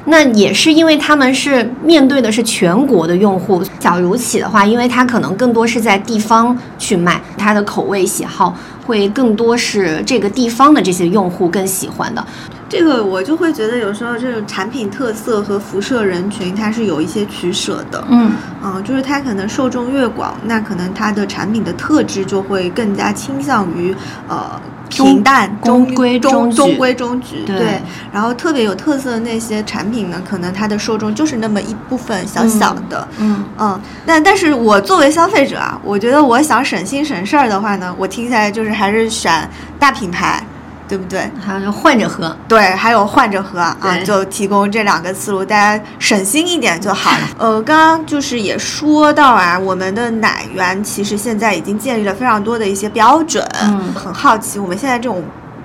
[0.07, 3.63] 那也是因为他们是面对的是全国的用户。
[3.79, 12.25] 小乳企的话，因为它可能更多是在地方去卖，它的口味喜好会更多是这个地方的这些用户更喜欢的。
[12.73, 18.03] 这个我就会觉得，有时候这种产品特色和辐射人群，它是有一些取舍的。
[18.09, 18.33] 嗯
[18.65, 23.95] 嗯，就是它可能受众越广，那可能它的产品的特质就会更加倾向于
[24.27, 24.59] 呃
[24.89, 27.43] 平淡、中规中中规中矩。
[27.45, 27.79] 对。
[28.11, 33.07] 然后特别有特色的那些产品呢，可能它的受众就是那么一部分小小的。
[33.19, 33.79] 嗯嗯。
[34.07, 39.47] 但但是我作为消费者啊，我觉得我想省心省事儿的话呢，我听下来就是还是选
[39.79, 40.43] 大品牌。
[40.89, 41.31] 对不对？
[41.41, 47.29] 还有换着喝，对，还有换着喝啊，就提供这两个思路，大家省心一点就好了。
[47.39, 53.43] 呃，刚刚就是也说到啊，我们的奶源其实现在已经建立了非常多的一些标准。
[53.63, 55.23] 嗯，很好奇，我们现在这种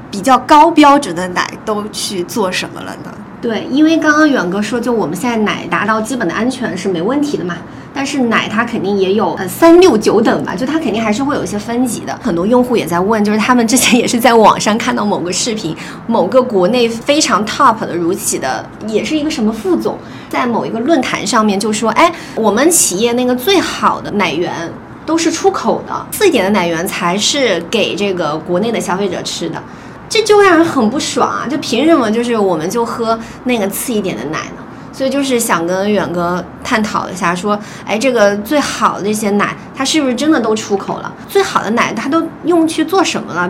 [0.10, 3.12] 比较高标准的奶都去做什么了呢？
[3.42, 7.56] 对，因为刚刚远哥说，就我们现在奶达到基本的安全是没问题的嘛。
[7.98, 12.16] 但是奶它肯定也有呃三六九等吧，就它肯定还是会有一些分级的。
[12.22, 19.98] 很多用户也在问，就是他们之前也是在网上看到某个视频，某个国内非常 top 的乳企的，也是一个什么副总，
[20.30, 24.72] 在某一个论坛上面就说，哎，我们企业那个最好的奶源
[25.04, 29.60] 都是出口的，次一点的奶源才是给这个国内的消费者吃的，
[30.08, 31.48] 这就让人很不爽啊！
[31.50, 34.64] 就凭什么就是我们就喝那个次一点的奶呢？
[34.98, 41.14] 所以就是想跟远哥探讨一下，说，哎，这个最好的一些奶，它是不是真的都出口了？
[41.30, 43.48] 最好的奶，它都用去做什么了？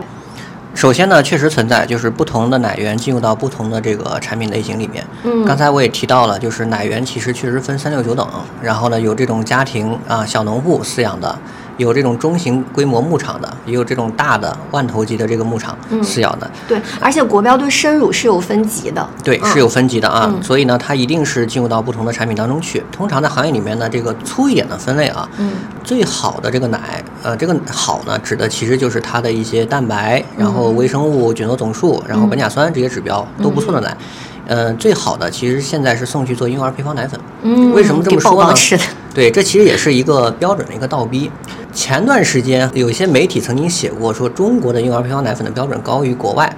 [0.74, 5.02] 首先呢，确实存在，就是不同的奶源进入到不同的这个产品类型里面。
[5.22, 8.28] 嗯，刚才我也提到了，就是奶源其实确实分三六九等，
[8.60, 11.38] 然后呢，有这种家庭啊小农户饲养的。
[11.78, 16.50] 有这种中型规模牧场的，也有这种大的万头级的这个牧场饲养的。
[16.68, 19.08] 对，而且国标对生乳是有分级的。
[19.24, 20.30] 对，是有分级的啊。
[20.42, 22.82] 所以呢，它一定是进入到不同的产品当中去。
[22.92, 33.96] 通常在行业里面呢，这个粗一点的分类啊，嗯，最好的这个奶，呃，这个好呢，指的其实就是它的一些蛋白，然后微生物菌落总数，然后苯甲酸这些指标都不错的奶。
[33.96, 34.37] 嗯，
[34.78, 37.20] 最好的其实现在是送去做婴幼儿配方奶粉。
[37.42, 38.56] 嗯，为什么这么说呢？
[38.56, 38.82] 是的。
[39.14, 41.30] 对，这其实也是一个标准的一个倒逼。
[41.72, 46.50] 前段时间有些媒体曾经写过，说中国的婴儿配方奶粉的标准高于国外。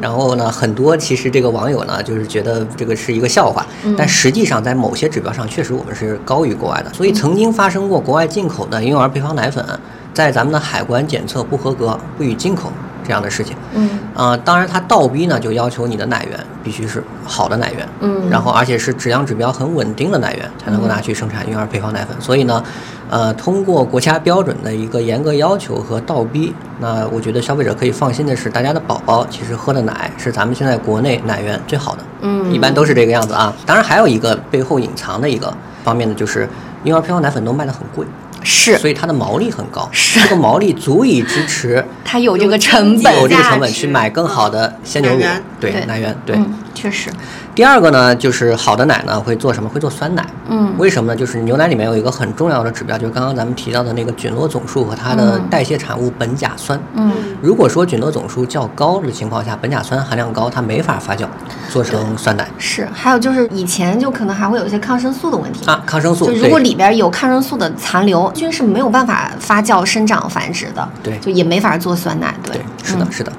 [0.00, 3.64] 然后呢，很多其实这个网友呢，就是觉得这个是一个笑话。
[3.96, 6.92] 但实际上，在某些指标上，确实我们是高于国外的。
[6.92, 9.64] 所以曾经发生过国外进口的婴幼儿配方奶粉，
[10.12, 12.70] 在咱们的海关检测不合格，不予进口。
[13.06, 22.16] 这样的事情，嗯，啊，当然，它倒逼呢，就要求你的奶源必须是好的奶源，嗯，然后而且是质量指标很稳定的奶源，才能够拿去生产婴儿配方奶粉。
[22.20, 22.62] 所以呢，
[23.08, 33.54] 呃，通过国家标准的一个严格要求和倒逼，那我觉得消费者可以放心的是，大家的宝宝其实喝的奶是咱们现在国内奶源最好的，嗯，一般都是这个样子啊。
[33.64, 35.52] 当然，还有一个背后隐藏的一个
[35.84, 36.48] 方面呢，就是
[36.82, 38.04] 婴儿配方奶粉都卖的很贵。
[38.46, 40.20] 是，所以它的毛利很高，是。
[40.20, 45.20] 这个毛利足以支持它有这个成本，有这个成本去买更好的鲜牛乳，
[45.58, 46.38] 对奶源，对，
[46.76, 47.10] 确实。
[47.54, 49.68] 第二个呢，就是好的奶呢会做什么？
[49.68, 50.24] 会做酸奶。
[50.48, 51.16] 嗯为什么呢？
[51.16, 56.78] 就是牛奶里面有一个很重要的指标，就是刚刚咱们提到的那个菌落总数和它的嗯代谢产物苯甲酸。
[56.94, 61.26] 嗯如果说菌落总数较高的情况下，苯甲酸含量高，它没法发酵
[61.70, 65.64] 做成酸奶是，还有就是以前就可能还会有一些抗生素的问题。
[65.66, 65.82] 啊。
[65.86, 72.34] 抗生素就如果里边有抗生素的残留，菌是没有办法发酵、生长、繁殖的，对就也没法做酸奶。
[72.42, 73.32] 对，对，是的，嗯是的。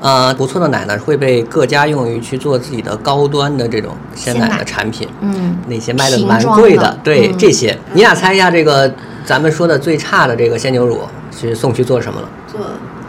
[0.00, 8.92] 呃，不错的奶呢会被各家用于去做自己的高端的这种鲜奶的产品，嗯，那些卖的蛮贵的，对、嗯这些，你俩猜一下，这个
[9.24, 11.00] 咱们说的最差的这个鲜牛乳
[11.36, 12.28] 是送去做什么了？
[12.46, 12.60] 做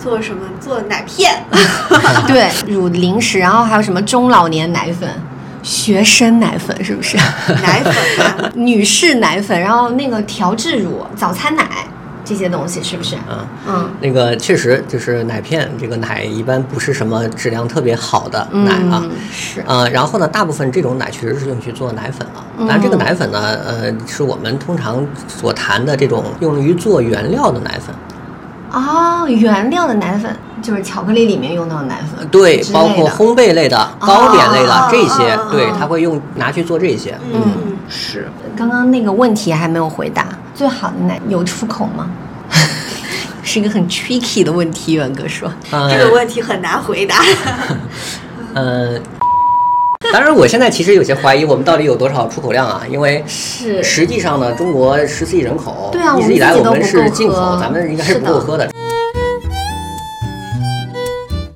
[0.02, 0.42] 做什么？
[0.60, 1.32] 做奶片。
[2.28, 5.10] 对，乳零食，然后还有什么中老年奶粉、
[5.62, 7.18] 学生奶粉，是不是？
[7.62, 7.94] 奶粉
[8.26, 11.68] 啊，女士奶粉，然后那个调制乳、早餐奶
[12.30, 13.16] 这些东西，是不是？
[13.28, 19.02] 嗯，嗯那个确实就是奶片，这个奶一般不是什么质量特别好的奶啊。
[19.04, 22.46] 嗯，是，呃，然后呢，大部分这种奶确实是用去做奶粉了。
[22.60, 27.96] 当然，这个奶粉呢，呃，是我们通常所谈的这种用于做原料的奶粉。
[28.72, 37.18] 哦，原料的奶粉就是巧克力里面用到的奶粉，对，包括烘焙类的、糕点类的、哦这些，对哦，它会用拿去做这些。
[37.34, 37.42] 嗯，
[37.90, 38.30] 是。
[38.56, 40.28] 刚刚那个问题还没有回答，
[40.60, 42.12] 最好的奶有出口吗？
[43.42, 45.50] 是一个很 tricky 的问题，远哥说。
[45.72, 47.16] 呃这个问题很难回答。
[48.54, 49.00] 呃，
[50.12, 52.82] 当然，我现在其实有些怀疑我们到底有多少出口量啊？
[52.90, 58.70] 因为是实际上呢，中国十四亿人口，对啊一直以来我们是进口，喝咱们应该是不够喝的。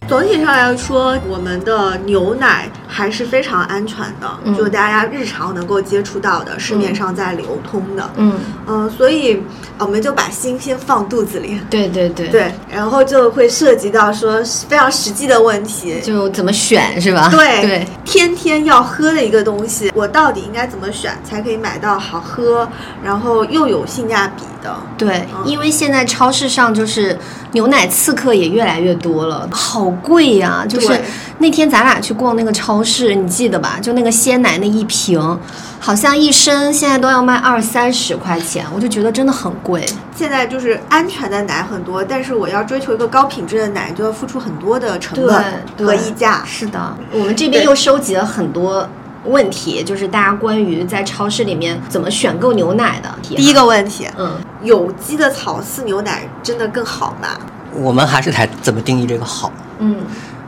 [0.08, 8.08] 总体上来说，我们的牛奶还是非常安全的，嗯就大家日常能够接触到的，市面上在流通的。
[8.18, 9.42] 嗯，嗯、所以
[9.80, 11.60] 我们就把心先放肚子里。
[11.72, 17.30] 对对对，对，然后就会涉及到说非常实际的问题，就怎么选是吧？
[17.32, 22.70] 对对，天天要喝的一个东西，我到底应该怎么选才可以买到好喝，
[23.04, 24.76] 然后又有性价比的？
[24.96, 27.18] 对，嗯因为现在超市上就是
[27.54, 31.02] 牛奶刺客也越来越多了，好贵呀、就是
[31.40, 33.80] 那天咱俩去逛那个超市，你记得吧？
[33.82, 35.40] 就那个鲜奶那一瓶，
[35.80, 39.86] 好像一升现在都要卖二三十块钱，我就觉得真的很贵。
[40.16, 46.44] 现在就是安全的奶很多，但是我要追求一个高品质的奶，就要付出很多的成本和溢价。
[46.46, 48.88] 是的，我们这边又收集了很多
[49.26, 53.10] 问题，就是大家关于在超市里面怎么选购牛奶的。
[53.22, 57.30] 第一，个问题，嗯，有机的草饲牛奶真的更好吗？
[57.76, 59.52] 我们还是得怎么定义这个好？
[59.80, 59.98] 嗯，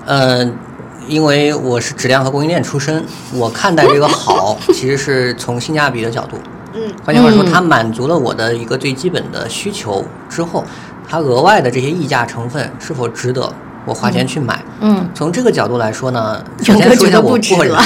[0.05, 0.45] 呃，
[1.07, 6.37] 因为我是质量和供应链出身，我看待这个好， 其实是从性价比的角度。
[6.73, 10.63] 嗯，换句话说，嗯它满足了我的一个最基本的需求之后，
[11.07, 13.49] 它额外的这些溢价成分是否值得
[13.85, 14.61] 我花钱去买？
[14.81, 17.79] 嗯，从这个角度来说呢，首先说一下我个人得，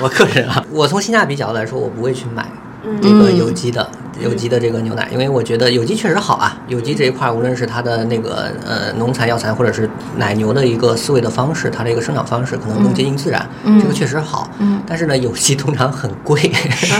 [0.00, 2.50] 我个人啊，我从性价比角度来说，我不会去买
[2.84, 3.86] 嗯这个有机的。
[4.20, 6.56] 有机的这个牛奶，因为我觉得有机确实好啊。
[6.68, 14.50] 有机这一块，无论是它的那个呃农残、药残，或者是奶牛的一个饲喂的方式，它的一个生长方式可能更接近自然，嗯这个确实好。
[14.58, 16.94] 嗯但是呢，有机通常很贵，是，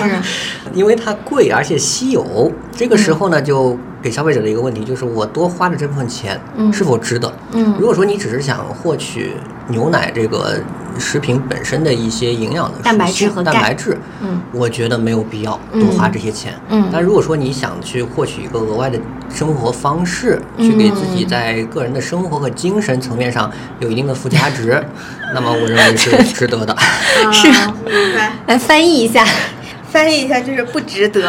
[0.72, 2.52] 因为它贵而且稀有。
[2.72, 7.32] 这个时候呢，就给消费者的一个问题就是，我多花的这部分钱嗯是否值得？
[7.56, 9.32] 嗯如果说你只是想获取
[9.68, 10.60] 牛奶这个
[10.98, 16.54] 食品本身的一些营养的蛋白质和蛋白质，嗯我觉得没有必要嗯多花这些钱。
[16.68, 18.98] 嗯但如果说你想去获取一个额外的
[19.34, 24.82] 生活方式，去给自己在个人的生活和精神层面上有一定的附加值，
[25.34, 26.76] 那么我认为是值得的。
[27.32, 28.32] 是啊明白。
[28.46, 29.24] 来翻译一下，
[29.90, 31.28] 翻译一下就是不值得。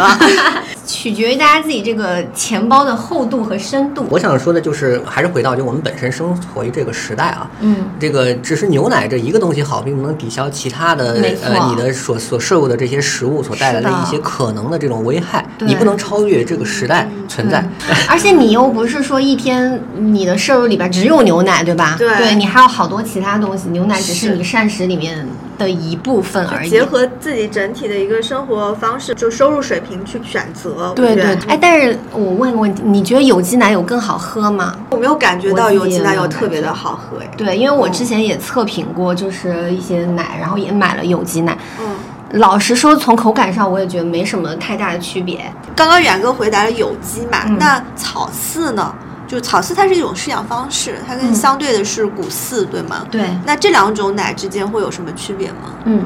[0.87, 4.07] 取决于大家自己这个钱包的厚度和深度。
[4.09, 17.63] 我想说的就是，还是回到就我们本身生活于这个时代啊，嗯，这个只是牛奶这一个东西好，并不能抵消其他的呃你的所所摄入的这些食物所带来的一些可能的这种危害，你不能超越这个时代存在。
[18.07, 21.95] 而且你又不是说一天你的摄入里边只有牛奶，对吧？
[21.97, 26.69] 对你还有好多其他东西，牛奶只是是你膳食里面的一部分而已。
[26.69, 30.76] 结合自己整体的一个生活方式，就收入水平去选择。
[30.77, 34.75] 不对对，哎，但是我问个问题，你觉得有机奶油更好喝吗？
[34.91, 37.27] 我没有感觉到有机奶没有特别的好喝哎。
[37.35, 41.57] 对，因为我之前也测评过，就是一些奶，然后也买了有机奶。
[41.79, 41.95] 嗯，
[42.39, 45.51] 老实说，从口感上我也觉得没什么太大的区别。
[45.75, 48.93] 刚刚远哥回答了有机嘛，嗯那草饲呢？
[49.27, 53.05] 就草饲它是一种饲养方式，它跟嗯相对的是谷饲，对吗？
[53.11, 55.73] 对，那这两种奶之间会有什么区别吗？
[55.83, 56.05] 嗯，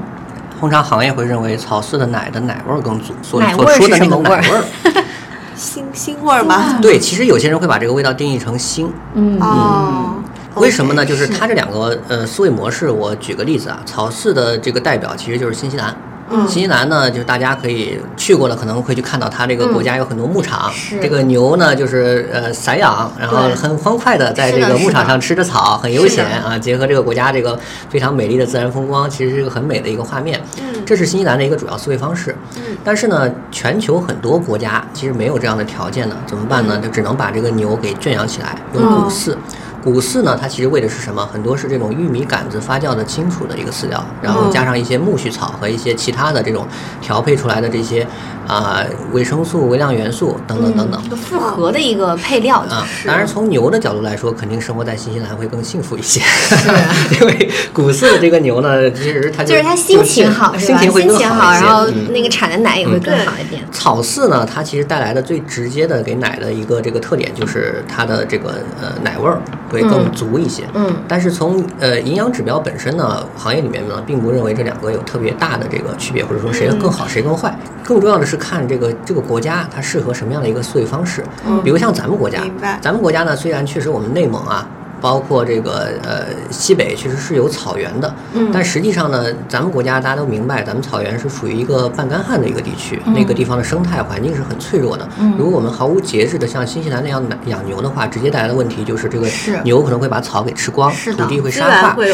[0.62, 4.64] 通常行业会认为草饲的奶的奶味儿更足，所所说的那个奶味儿。
[5.58, 6.78] 腥腥味儿吧？
[6.80, 10.14] 对，其实有些人会把这个味道定义成腥，嗯哦，
[10.56, 11.04] 为什么呢？
[11.04, 15.96] 就是是它这两个呃思维模式，我举个例子啊，草饲的这个代表其实就是新西兰。
[16.32, 20.72] 嗯新西兰呢，就是大家可以去过了，可能会去看到它这个国家有很多牧场。
[20.72, 26.58] 是这个牛呢，就是呃散养，然后很欢快的在这个牧场上吃着草，很悠闲啊。
[26.58, 27.60] 结合这个国家这个
[27.90, 30.42] 非常美丽的自然风光，其实是一个很美的一个画面。
[30.60, 32.36] 嗯这是新西兰的一个主要思维方式。
[32.58, 36.78] 嗯但是呢，全球很多国家其实没有这样的条件呢，怎么办呢？
[36.82, 39.36] 就只能把这个牛给圈养起来，用谷饲。
[39.84, 41.26] 谷饲呢，它其实喂的是什么？
[41.32, 46.68] 很多是这种玉米杆子发酵的清楚的一个饲料，然后加上一些苜蓿草和一些其他的这种
[47.02, 48.06] 调配出来的这些
[48.48, 51.02] 啊、维生素、微量元素等等等等。
[51.18, 56.22] 复合的一个配料，啊，就是当然从牛的角度来说，肯定生活在新西兰会更幸福一些，
[57.20, 60.78] 因为谷饲的这个牛呢，其实它就是它心情好，是吧？
[60.78, 61.52] 心情会更情好。
[61.52, 63.64] 然后嗯那个产的奶也会更好一点。
[63.72, 69.40] 草饲呢，它其实带来的最直接的给奶的一个这个特点，就是它的这个呃奶味儿
[69.72, 70.64] 会更嗯足一些。
[70.76, 77.58] 嗯但是从呃营养指标本身呢，行业里面呢并不认为这两个有特别大的这个区别，或者说谁更好谁更坏。
[77.84, 81.24] 更重要的是看这个这个国家它适合什么样的一个思维方式。
[81.48, 82.44] 嗯比如像咱们国家
[82.82, 84.68] 咱们国家呢虽然确实我们内蒙啊。
[85.02, 88.50] 包括这个呃西北其实是有草原的，嗯。
[88.54, 93.14] 但实际上呢，咱们国家大家都明白，咱们草原是属于一个半干旱的一个地区，嗯。
[93.14, 95.08] 那个地方的生态环境是很脆弱的。
[95.20, 95.34] 嗯。
[95.38, 99.60] 如果我们毫无节制的像新西兰那样养养牛的话，直接带来的问题就是这个是。
[99.64, 102.14] 牛可能会把草给吃光，是的土地会沙化，对。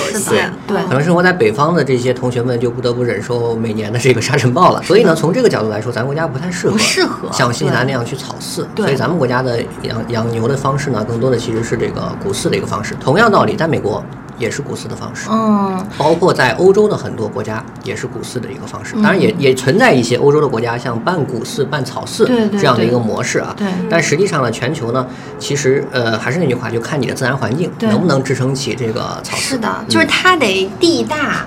[0.88, 4.82] 可能生活在北方的这些同学们就不得不忍受每年的这个沙尘暴了。
[4.84, 8.66] 所以呢，从这个角度来说，咱国家不太适合不适合像新西兰那样去草饲。
[8.76, 8.86] 对。
[8.86, 12.96] 所以咱们国家的养养牛的方式呢，更多的其实是这个谷饲的一个方式。
[13.00, 14.04] 同样道理，在美国
[14.38, 15.28] 也是股市的方式。
[15.32, 23.54] 嗯，包括在欧洲的很多国家也是股市的一个方式，嗯当然也也存在一些欧洲的国家像半股市半草饲对对对这样的一个模式啊。
[23.58, 25.06] 对但实际上呢，全球呢，
[25.40, 29.56] 其实呃还是那句话，就看你的自然环境能不能支撑起这个草市。
[29.56, 31.46] 是的，就是嗯它得地大。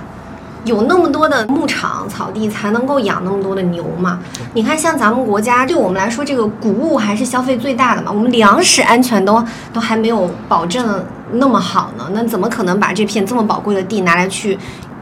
[0.65, 4.19] 有那么多的牧场、草地，才能够养那么多的牛嘛？
[4.53, 8.13] 你看，像咱们国家，对我们来说，这个谷物还是消费最大的嘛。
[8.13, 9.43] 我们粮食安全都
[9.73, 11.03] 都还没有保证
[11.33, 14.59] 那么好呢，那怎么可能把这片这么宝贵的地拿来去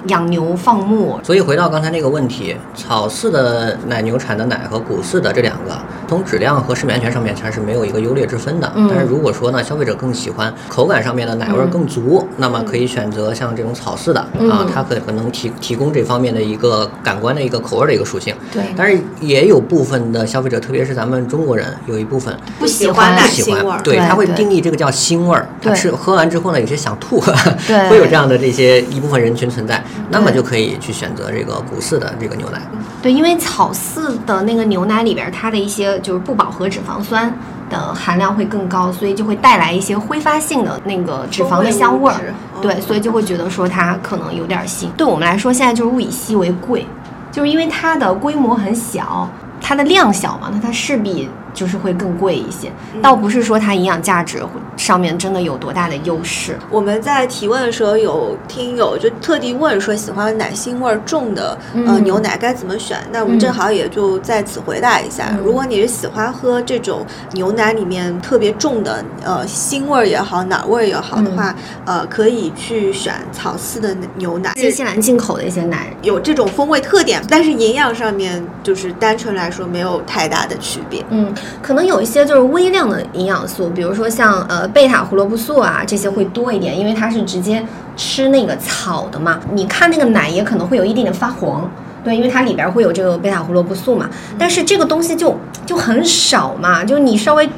[0.07, 1.19] 养牛放牧？
[1.25, 5.77] 所以回到刚才那个问题，草饲的奶牛产的奶和谷饲的这两个，
[6.09, 8.73] 从质量和食品安全上面它是没有一个优劣之分的。
[8.75, 8.89] 嗯。
[8.91, 14.51] 但是如果说呢，消费者更喜欢口感上面的奶味儿更足，那么可以选择像这种草饲的、嗯。
[14.51, 18.35] 啊，它可可能提提供这方面的一个感官的一个口味的一个属性。
[18.53, 18.63] 对。
[18.77, 27.21] 但是也有部分的消费者，特别是咱们中国人，有一部分不喜喜欢不喜欢腥味儿，对，对他会定义这个叫腥味儿，他对吃喝完之后呢，有些想吐，
[27.67, 27.89] 对。
[27.91, 32.61] 会有这样的这些一部分人群存在，那么就可以去选择这个谷饲的这个牛奶。
[33.03, 37.33] 对，因为草饲的那个牛奶里边，它的一些就是不饱和脂肪酸
[37.69, 44.91] 的含量会更高，所以就会带来一些挥发性的那个脂肪的香味儿对，所以就会觉得说它可能有点腥。
[44.97, 46.87] 对我们来说，现在就是物以稀为贵，
[47.31, 49.29] 就是因为它的规模很小，
[49.61, 51.29] 它的量小嘛，那它势必
[51.59, 52.71] 就是会更贵一些。
[53.03, 54.41] 倒不是说它营养价值
[54.77, 56.57] 上面真的有多大的优势。
[56.71, 62.97] 我们在提问的时候，有听友就特地问说，喜欢奶腥味儿重的呃嗯牛奶该怎么选？
[63.11, 65.31] 那我们嗯正好也就在此回答一下。
[65.33, 71.55] 嗯如果你是喜欢喝这种牛奶里面特别重的呃腥味儿也好，奶味儿也好的话，
[71.85, 74.53] 呃，可以去选草饲的牛奶。
[74.57, 81.05] 新西兰进口的一些奶，有这种风味特点，但是营养上面就是单纯来说没有太大的区别。
[81.11, 81.33] 嗯，
[81.63, 87.65] 可能有一些就是微量的营养素，比如说像呃贝塔胡萝卜素啊，这些会多一点，因为它是直接
[87.97, 89.41] 吃那个草的嘛。
[89.53, 91.71] 你看那个奶也可能会有一点点发黄，
[92.05, 94.09] 对，因为它里边会有这个贝塔胡萝卜素嘛。
[94.39, 97.49] 但是这个东西就就很少嘛，就你稍微。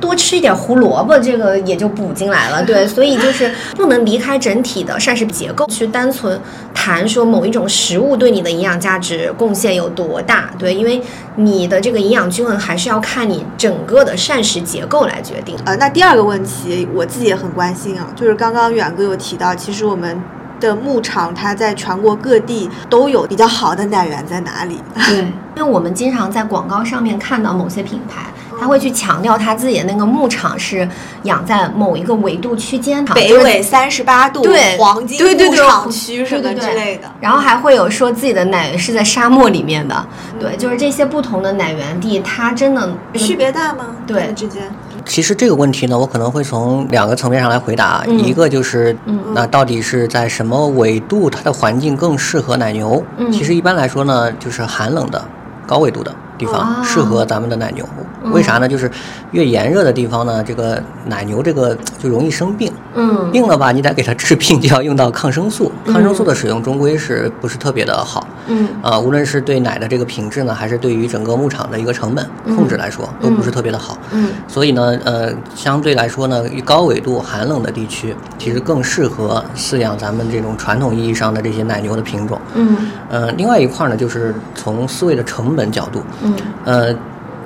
[0.00, 6.40] 多吃一点胡萝卜，这个也就补进来了，对， 所以就是不能离开整体的膳食结构去单纯
[6.74, 11.00] 谈说某一种食物对你的营养价值贡献有多大，对，因为
[11.36, 15.56] 你的这个营养均衡还是要看你整个的膳食结构来决定。
[15.64, 20.20] 呃，那第二个问题我自己也很关心啊，就是刚刚远哥有提到，其实我们
[20.60, 24.80] 的牧场它在全国各地都有比较好的奶源在哪里？
[24.94, 28.26] 对，因为我们经常在广告上面看到某些品牌，
[28.58, 30.88] 他会去强调他自己的那个牧场是
[31.24, 37.10] 养在某一个纬度区间，就是北纬三十八度，对黄金牧场区什么之类的。
[37.20, 40.06] 然后还会有说自己的奶源是在沙漠里面的，
[40.38, 43.86] 对，就是这些不同的奶源地，它真的区别大吗？
[44.06, 44.70] 对之间。
[45.06, 48.04] 其实这个问题呢，我可能会从两个层面上来回答。
[48.08, 53.02] 嗯一个就是，嗯那到底是在什么纬度，它的环境更适合奶牛？
[53.16, 55.24] 嗯其实一般来说呢，就是寒冷的、
[55.66, 57.86] 高纬度的地方、哦适合咱们的奶牛。
[58.32, 58.66] 为啥呢？
[58.68, 58.90] 就是
[59.32, 62.72] 越炎热的地方呢，这个奶牛这个就容易生病。
[62.94, 65.70] 嗯病了吧，你得给它治病，就要用到抗生素。
[65.86, 68.26] 抗生素的使用终归是不是特别的好？
[68.46, 72.26] 嗯啊，无论是对奶的这个品质呢，还是对于整个牧场的一个成本
[72.56, 73.98] 控制来说，都不是特别的好。
[74.12, 82.40] 嗯所以呢，呃，相对来说呢，高纬度、寒冷的地区，其实更适合饲养咱们这种传统意义上的这些奶牛的品种。
[82.54, 82.76] 嗯
[83.10, 86.94] 呃，另外一块儿呢，就是从饲喂的成本角度，嗯呃，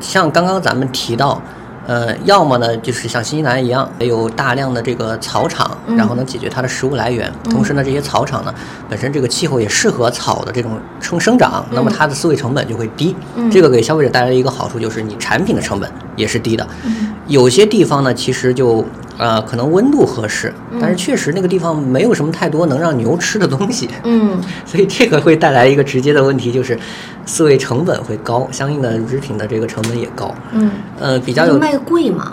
[0.01, 1.41] 像刚刚咱们提到，
[1.87, 7.31] 呃，要么呢就是像新西兰一样，有大量的这个草场，嗯然后能解决它的食物来源。
[7.45, 8.55] 同时呢，这些草场呢
[8.89, 13.15] 本身这个气候也适合草的这种生生长，那么它的饲喂成本就会低。
[13.37, 16.67] 嗯这个给消费者带来的一个好处就是你产品的成本也是低的。
[16.85, 18.85] 嗯有些地方呢，其实就
[19.21, 20.51] 呃可能温度合适，
[20.81, 23.87] 但是确实那个地方没有什么太多能让牛吃的东西。
[24.05, 26.79] 嗯 所以这个会带来一个直接的问题，就是
[27.27, 30.35] 饲喂成本会高，相应的乳制品的这个成本也高。
[30.53, 32.33] 嗯，呃，比较有卖贵吗？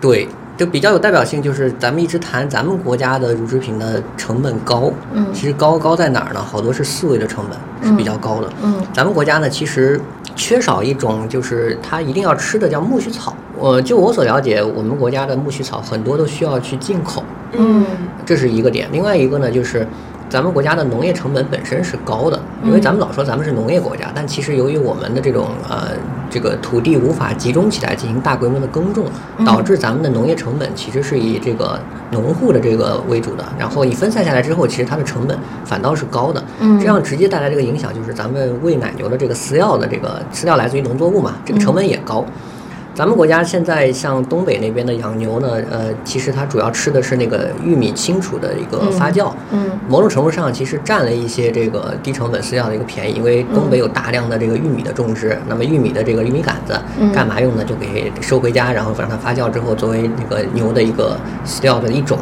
[0.00, 6.40] 对，就比较有代表性，就是咱们一直谈咱们国家的乳制品的成本高，嗯其实高高在哪儿呢？
[6.42, 8.48] 好多是饲喂的成本是比较高的。
[8.62, 10.00] 嗯咱们国家呢，其实
[10.34, 13.34] 缺少一种就是它一定要吃的叫苜蓿草。
[13.56, 17.22] 我就我所了解，我们国家的苜蓿草很多都需要去进口。
[17.52, 17.86] 嗯
[18.26, 18.88] 这是一个点。
[18.90, 19.86] 另外一个呢，就是
[20.28, 25.88] 咱们国家的农业成本本身是高的，因为咱们老说咱们是农业国家，但其实由于我们的这种呃
[26.28, 29.06] 这个土地无法集中起来进行大规模的耕种，
[29.46, 31.78] 导致咱们的农业成本其实是以这个
[32.10, 33.44] 农户的这个为主的。
[33.58, 36.42] 然后你分散下来之后，其实它的成本反倒是高的。
[36.60, 42.24] 嗯这样直接带来这个影响就是咱们喂奶牛的这个饲料的这个饲料来自于农作物嘛，这个成本也高。
[42.94, 57.64] 咱们国家现在像东北那边的养牛呢，呃，其实它主要吃的是那个玉米清除的一个发酵，嗯某种程度上其实占了一些这个低成本饲料的一个便宜，因为东北有大量的这个玉米的种植，那么玉米的这个玉米杆子嗯干嘛用呢？
[57.64, 62.16] 就给收回家，然后让它发酵之后作为那个牛的一个饲料的一种。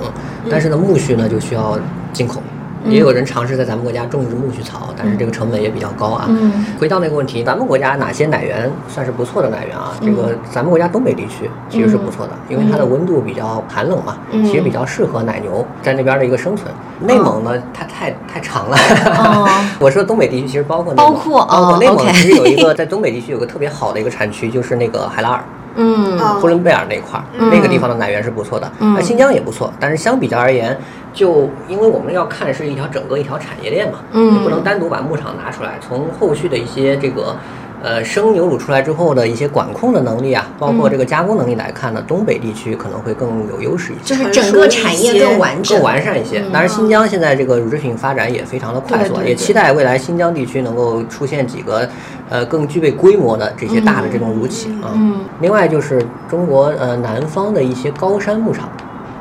[0.50, 1.78] 但是呢，苜蓿呢就需要
[2.14, 2.42] 进口。
[2.86, 6.26] 也有人尝试在咱们国家种植苜蓿草，但是这个成本也比较高啊。
[6.28, 9.92] 嗯回到那个问题，咱们国家哪些奶源算是不错的奶源啊？
[10.00, 16.72] 这嗯个咱们国家东北地区其实是不错的，因为它的温度比较寒冷嘛，嗯其实比较适合奶牛在那边的一个生存。
[17.00, 18.76] 内蒙呢，它太太长了。
[19.18, 25.44] 哦 我说东北地区其实包括内蒙包括包括哦内蒙其实有一个在东北地区有个特别好的一个产区，就是那个海拉尔。
[25.76, 28.70] 嗯哦呼伦贝尔那块儿，嗯那个地方的奶源是不错的。
[28.80, 30.76] 嗯那新疆也不错，但是相比较而言，
[31.12, 37.36] 就因为我们要看是一条整个一条产业链嘛，嗯你不能单独把牧场拿出来，从后续的一些这个。
[37.82, 44.14] 呃，生牛乳出来之后的一些管控的能力啊，包括这个加工能力来看呢，东北地区可能会更有优势一些。
[44.14, 46.40] 就是整个产业更完整，更完善一些。
[46.52, 51.88] 当然，新疆现在这个乳制品发展也非常的快速，对对对也期待未来新疆地区能够出现几个
[52.30, 54.94] 呃更具备规模的这些大的这种乳企啊。
[54.94, 58.68] 嗯另外就是中国呃南方的一些高山牧场。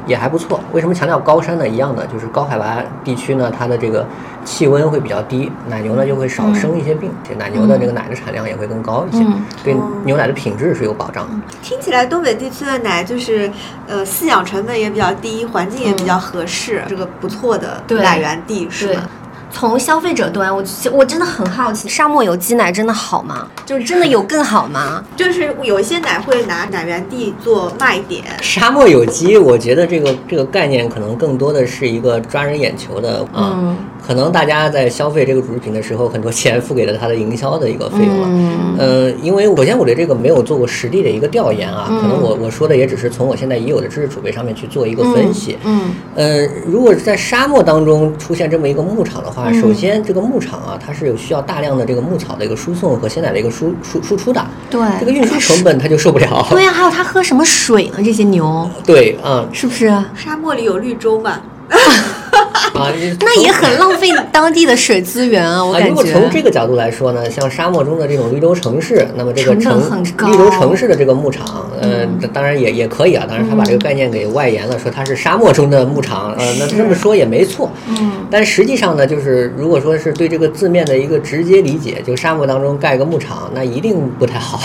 [0.05, 1.67] 也还不错，为什么强调高山呢？
[1.67, 4.05] 一样的，就是高海拔地区呢，它的这个
[4.43, 11.33] 气温会比较低，奶牛呢就会少生一些病，这奶牛的这个奶的产量也会更高一些，嗯对牛奶的品质是有保障的。
[11.61, 13.51] 听起来东北地区的奶就是，
[13.87, 19.03] 呃，饲养成本也比较低，环境也比较合适，这个不错的对奶源地是对吗？。
[19.51, 23.47] 从消费者端，我我真的很好奇，沙漠有机奶真的好吗？
[23.65, 25.03] 就是真的有更好吗？
[25.15, 33.53] 就是有一些奶会拿奶源地做卖点，沙漠有机，我觉得这个这个概念可能更多的是一个抓人眼球的啊。
[33.53, 33.77] 嗯
[34.11, 38.27] 可能大家在消费这个乳制品的时候，很多钱付给了它的营销的一个费用了。
[38.29, 45.57] 嗯呃，因为首先我对这个没有做过实地的一个调研啊，可能我我说的也只是从我现在已有的知识储备上面去做一个分析。
[45.63, 56.45] 嗯呃，如果是在沙漠当中出现这么一个牧场的话，嗯首先这个牧场啊，它是有需要大量的这个牧草的一个输送和鲜奶的一个输输输出的，对，这个运输成本它就受不了。
[56.49, 57.99] 对呀、还有它喝什么水呢？
[58.03, 59.87] 这些牛对啊是不是？
[60.15, 61.39] 沙漠里有绿洲嘛？
[62.75, 62.91] 啊，
[63.21, 66.41] 那也很浪费当地的水资源啊，我啊，感如果从这。
[66.41, 77.69] 个角度来说呢，像沙漠中的这种绿洲城市，那么这个成城绿洲城市的这个牧场，呃，嗯当然也也可以啊，当然他把这个概念给外延了，说它是沙漠中的牧场，呃，那这么说也没错。
[77.87, 84.59] 嗯但实际上呢，就是如果说是对这个字面的一个直接理解，就沙漠当中盖个牧场，那一定不太好。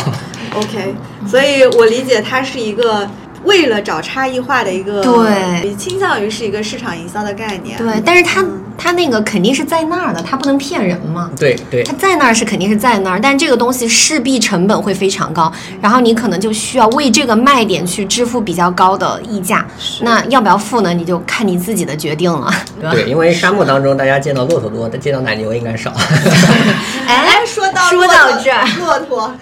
[0.55, 0.95] OK，
[1.29, 3.07] 所以我理解它是一个
[3.47, 7.79] 为了找差异化的一个，对倾向于是一个市场营销的概念。
[7.79, 11.31] 对，但是它嗯它那个肯定是在那儿的，它不能骗人嘛。
[11.39, 19.67] 对对它在那儿是肯定是在那儿，但这个东西势必成本会非常高，然后你可能就需要为这个卖点去支付比较高的溢价。
[20.03, 20.93] 那要不要付呢？
[20.93, 22.53] 你就看你自己的决定了，
[22.91, 25.93] 对因为沙漠当中大家见到骆驼多，但见到奶牛应该少。
[27.09, 29.33] 哎，说到说到这儿骆驼，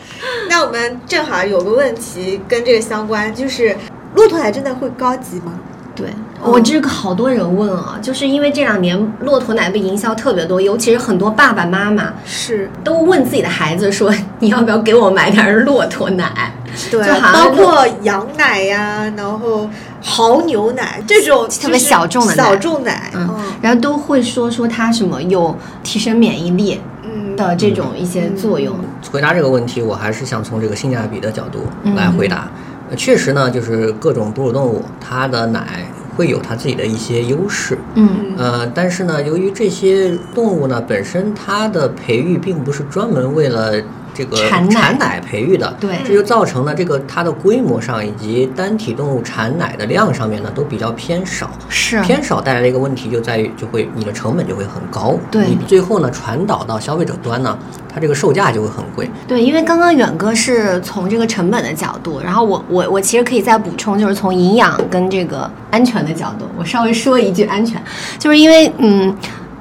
[0.48, 3.76] 那我们正好有个问题跟这个相关，就是
[4.14, 5.52] 骆驼奶真的会高级吗？
[5.96, 6.08] 对
[6.42, 16.52] 我这个好多人问啊，就是因为这两年骆驼奶被营销特别多，尤其是很多爸爸妈妈是，都问自己的孩子说：“你要不要给我买点骆驼奶？”
[16.90, 19.70] 对，就好像包括羊奶呀，然后
[20.02, 28.76] 牦牛奶这种特别小众的奶小众奶，嗯嗯，然后都会说说它什么有提升免疫力嗯的这种一些作用。
[29.12, 32.38] 回答这个问题，我还是想从这个性价比的角度嗯来回答。
[32.38, 32.48] 呃
[32.96, 37.78] 确实呢，就是各种哺乳动物，它的奶会有它自己的一些优势。
[37.94, 43.72] 嗯呃，但是呢，由于这些动物呢本身它的培育并不是专门为了
[44.14, 51.50] 这个产奶培育的，对这就造成了这个它的规模上以及单体动物产奶的量上面呢都比较偏少。
[51.68, 57.58] 是偏少带来的一个问题就在于，就会你的成本就会很高，对你最后呢传导到消费者端呢，
[57.92, 59.10] 它这个售价就会很贵。
[59.26, 67.82] 对，因为刚刚远哥是从这个成本的角度，然后我我我其实可以再补充，就是从营养跟这个安全的角度，我稍微说一句安全，
[68.18, 69.14] 就是因为嗯，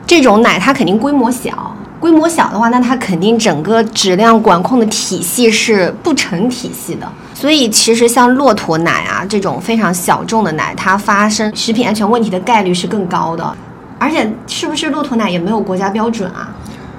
[0.05, 1.75] 这种奶它肯定规模小。
[2.03, 7.09] 规模小的话，那它肯定整个质量管控的体系是不成体系的。
[7.33, 13.55] 所以其实像骆驼奶啊这种非常小众的奶，它发生食品安全问题的概率是更高的。
[13.97, 16.53] 而且是不是骆驼奶也没有国家标准啊？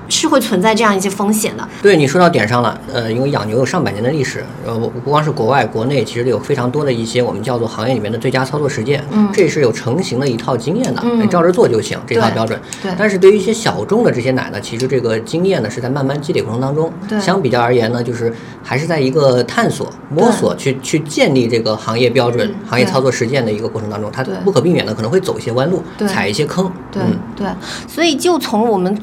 [0.09, 1.69] 是会存在这样一些风险的。
[1.83, 12.61] 对你说到点上了，呃，因为养牛有上百年的历史，呃，不不光是国外，国内其实有非常多的一些我们叫做行业里面的最佳操作实践，嗯这是有成型的一套经验的，嗯你照着做就行，这套标准。
[12.83, 18.33] 对但是对于一些小众的这些奶呢，其实这个经验呢是在慢慢积累过程当中，对相比较而言呢，就是
[18.63, 27.19] 还是在一个探索、摸索去去建立这个行业标准、行业操作实践的一个过程当中，它不可避免的可能会走一些弯路，对踩一些坑，对、嗯。
[27.37, 27.47] 对，
[27.89, 28.97] 所以就从我们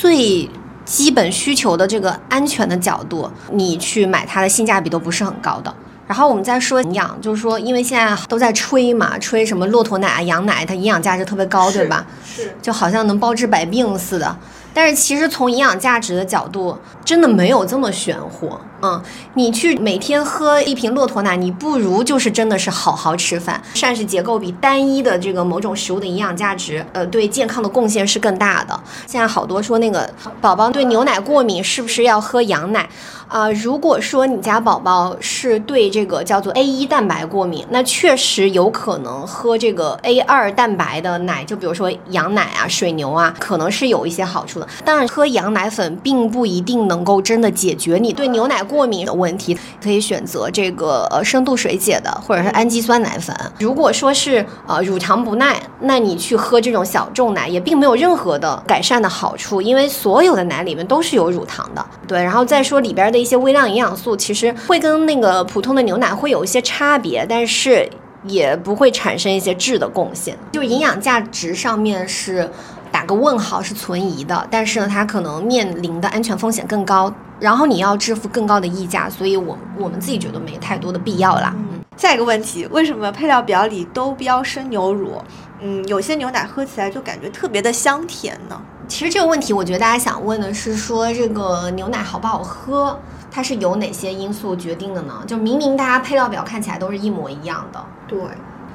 [0.00, 0.48] 最
[0.84, 5.74] 基本需求的这个安全的角度，你去买它的性价比都不是很高的。
[6.06, 12.06] 然后我们再说营养，就是说，因为现在都在吹嘛，吹什么骆驼奶啊、羊奶，它营养价值特别高，对吧？
[12.24, 14.38] 是，就好像能包治百病似的。
[14.72, 16.78] 但是其实从营养价值的角度，
[17.08, 18.52] 真的没有这么玄乎。
[18.82, 19.02] 嗯，
[19.32, 23.60] 你去每天喝一瓶骆驼奶，你不如就是真的是好好吃饭。
[23.72, 28.78] 膳食结构比单一的这个某种食物的营养价值，呃，对健康的贡献是更大的。
[29.06, 30.08] 现在好多说那个
[30.42, 32.86] 宝宝对牛奶过敏，是不是要喝羊奶？
[33.28, 44.66] 啊、如果说你家宝宝是对这个叫做 A 一蛋白过敏，那确实有可能喝这个 A 二蛋白的奶，就比如说羊奶啊、水牛啊，可能是有一些好处的。
[44.82, 53.32] 当然，喝羊奶粉并不一定能能够真的解决你对牛奶过敏的问题，可以选择这个呃深度水解的或者是氨基酸奶粉。
[53.60, 61.86] 如果说是呃乳糖不耐，那你去喝这种小众奶也并没有任何的改善的好处，因为所有的奶里面都是有乳糖的。
[62.08, 67.88] 对，然后再说里边的一些微量营养素，其实会跟那个普通的牛奶会有一些差别，但是
[68.24, 70.36] 也不会产生一些质的贡献。
[70.50, 72.50] 就营养价值上面是
[72.90, 81.54] 打个问号，是存疑的，但是呢，它可能面临的安全风险更高，然后你要支付更高的溢价，所以我我们自己觉得没太多的必要啦。
[81.56, 85.20] 嗯下一个问题，为什么配料表里都标生牛乳？
[85.60, 88.56] 嗯，有些牛奶喝起来就感觉特别的香甜呢。
[88.86, 92.96] 其实这个问题，我觉得大家想问的是说，这个牛奶好不好喝，
[93.32, 95.24] 它是由哪些因素决定的呢？
[95.26, 98.16] 就明明大家配料表看起来都是一模一样的，对，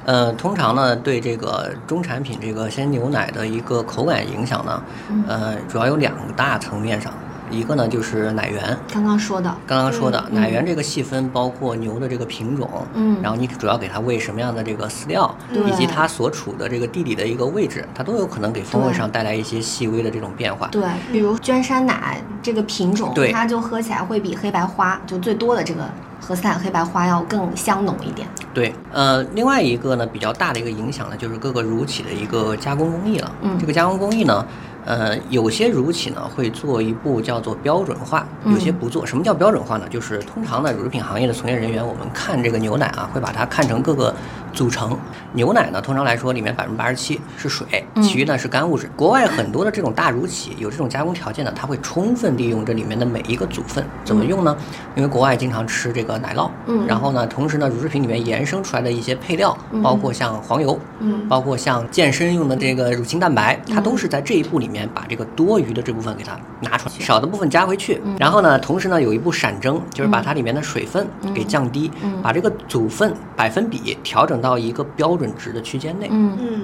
[0.04, 5.24] 呃，通常呢，对这个中产品这个鲜牛奶的一个口感影响呢，嗯。
[5.26, 7.12] 呃，主要有两个大层面上，
[7.54, 20.68] 一个呢就是奶源，刚刚说的，刚刚说的、嗯奶源这个细分包括牛的这个品种，嗯然后你主要给它喂什么样的这个饲料，对以及它所处的这个地理的一个位置，它都有可能给风味上带来一些细微的这种变化。
[20.68, 25.88] 对，比如娟山奶这个品种，对它就喝起来会比黑白花就最多的这个
[26.20, 28.26] 荷斯坦黑白花要更香浓一点。
[28.52, 33.30] 对，呃，另外一个呢比较大的一个影响呢，就是各个乳企的一个加工工艺了。
[33.42, 34.46] 嗯这个加工工艺呢，
[34.84, 39.06] 呃，有些乳企呢会做一步叫做标准化，嗯有些不做。
[39.06, 39.86] 什么叫标准化呢？
[39.88, 44.14] 就是通常呢乳制品行业的从业人员，我们看这个牛奶啊，会把它看成各个
[44.52, 44.96] 组成。
[45.32, 48.90] 牛奶呢，通常来说里面百分之八十七是水，嗯其余呢是干物质。
[48.94, 53.84] 国外很多的这种大乳企有这种加工条件呢，它会充分利用这里面的每一个组分。
[54.04, 54.56] 怎么用呢？
[54.94, 56.86] 因为国外经常吃这个奶酪，嗯。
[56.86, 61.28] 然后呢，同时呢，乳制品里面衍生出来的一些配料，包括像黄油，嗯。
[61.28, 68.00] 包括像健身用的这个乳清蛋白，它都是在这一步里面把这个多余的这部分给它拿出来，少的部分加回去。
[68.18, 71.90] 然后呢，同时呢，有一步闪蒸，就是把它里面的水分给降低，
[72.22, 76.08] 把这个组分百分比调整到一个标准值的区间内。
[76.10, 76.36] 嗯。
[76.40, 76.60] 嗯，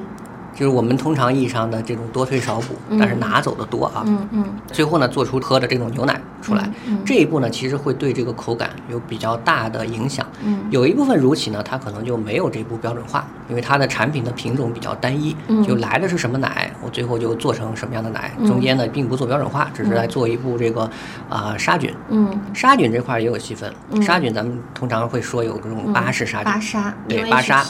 [0.61, 4.05] 就是我们通常意义上的这种多退少补，但是拿走的多啊。
[4.07, 4.45] 嗯嗯。
[4.71, 6.69] 最后呢，做出喝的这种牛奶出来，
[7.03, 10.27] 这一步呢，其实会对这个口感有比较大的影响。
[10.45, 10.61] 嗯。
[10.69, 15.63] 有一部分乳企呢，它可能就没有这步标准化，因为它的产品的品种比较单一，嗯。
[15.65, 18.47] 就来的是什么奶，我最后就做成什么样的奶，嗯。
[18.47, 20.83] 中间呢并不做标准化，只是来做一步这个
[21.31, 21.91] 啊、杀菌。
[22.11, 22.39] 嗯。
[22.53, 24.03] 杀菌这块儿也有细分，嗯。
[24.03, 27.65] 杀菌咱们通常会说有这种巴氏杀菌，巴沙，对巴沙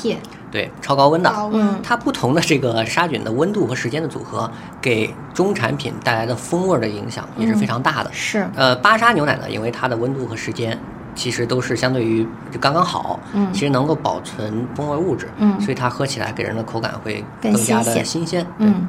[0.50, 1.32] 对，超高温的。
[1.52, 8.10] 嗯它不同的这个杀菌的温度和时间的组合，给中产品带来的风味儿的影响也是非常大的。
[8.12, 10.78] 是呃，巴沙牛奶呢，因为它的温度和时间
[11.14, 18.46] 其实都是相对于就刚刚好，嗯其实能够保存风味物质，嗯所以它喝起来给人的口感会更更加的新鲜新鲜。
[18.58, 18.88] 嗯。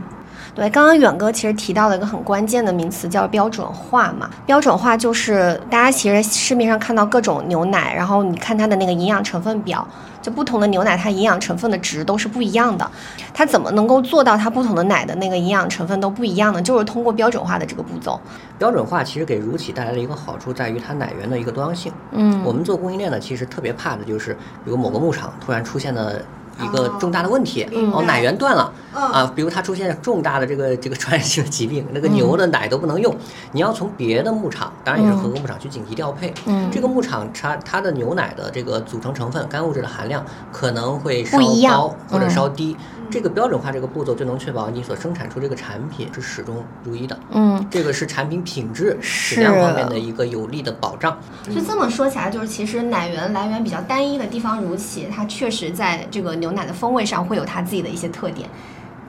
[0.54, 4.30] 对，刚刚远哥其实提到了一个很关键的名词，叫标准化嘛。
[4.46, 9.88] 标准化就是大家其实市面上看到各种牛奶，然后你看它的那个营养成分表，
[10.22, 12.90] 就不同的牛奶它营养成分的值都是不一样的。
[13.34, 16.62] 它怎么能够做到它不同的奶的那个营养成分都不一样呢？
[16.62, 18.20] 就是通过标准化的这个步骤。
[18.58, 21.92] 标准化其实给乳企带来了一个好处，在于它奶源的一个多样性。
[22.12, 24.34] 嗯，我们做供应链呢，其实特别怕的就是，
[24.66, 26.22] 比如某个牧场突然出现了
[26.64, 29.02] 一个哦重大的问题，哦，奶源断了，嗯。
[29.04, 33.16] 啊，比如它出现重大的这个这个传染性的疾病，那个牛的奶都不能用，
[33.52, 36.34] 你要从别的牧场，当然也是合格牧场去紧急调配。
[36.46, 36.70] 嗯。
[36.72, 42.30] 这个牧场它它的牛奶的这个组成成分干物质的含量可能会稍高或者嗯。
[42.30, 42.76] 稍低，
[43.12, 47.20] 这个标准化这个步骤就能确保你所生产出这个产品是始终如一的。
[47.32, 51.18] 嗯，这个是产品品质是质量方面的一个有力的保障。
[51.54, 58.50] 就这么说起来，就是其实奶源来源比较单一的地方乳企，它确实在这个牛奶的风味上会有它自己的一些特点，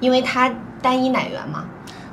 [0.01, 1.65] 因为它单一奶源嘛。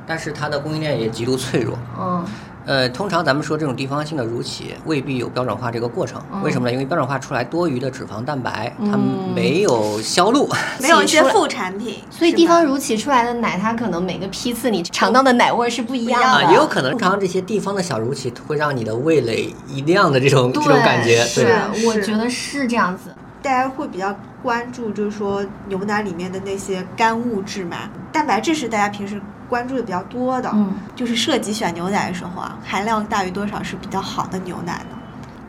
[0.05, 1.77] 但是它的供应链也极度脆弱。
[1.99, 2.23] 嗯
[2.69, 6.71] 呃，通常咱们说这种地方性的乳企未必有标准化这个过程，嗯为什么呢？
[6.71, 10.47] 因为标准化出来多余的脂肪蛋白，它嗯没有销路。
[10.79, 23.15] 没有一些副产品，所以地方乳企出来的奶，它可能每个批次你尝到的奶味儿是不一样的，啊，也有可能，通常这些地方的小乳企会让你的味蕾一亮的这种这种感觉，是对，我觉得是这样子。
[23.41, 30.49] 大家会比较关注，就是说牛奶里面的那些干物质嘛，蛋白质是大家平时关注的比较多的。
[30.53, 34.98] 嗯，就是涉及选牛奶的时候啊，含量大于多少是比较好的牛奶呢？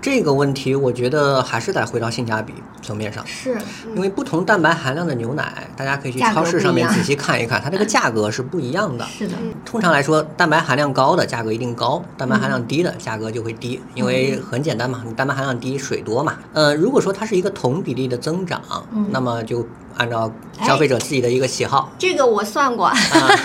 [0.01, 3.25] 这个问题我觉得还是得回到性价比层面上。
[3.27, 3.57] 是，
[3.95, 9.05] 因为不同蛋白含量的牛奶，大家可以去超市上面仔细看一看，它这个价格是不一样的。
[9.05, 9.35] 是的，
[9.65, 16.35] 通常来说，蛋白含量高的价格一定高，蛋白含量低的价格就会低，因为很简单嘛，你蛋白含量低，水多嘛。
[16.53, 20.30] 呃，如果说它是一个同比例的增长，嗯那么就按照
[20.62, 22.97] 消费者自己的一个喜好，这个我算过，啊，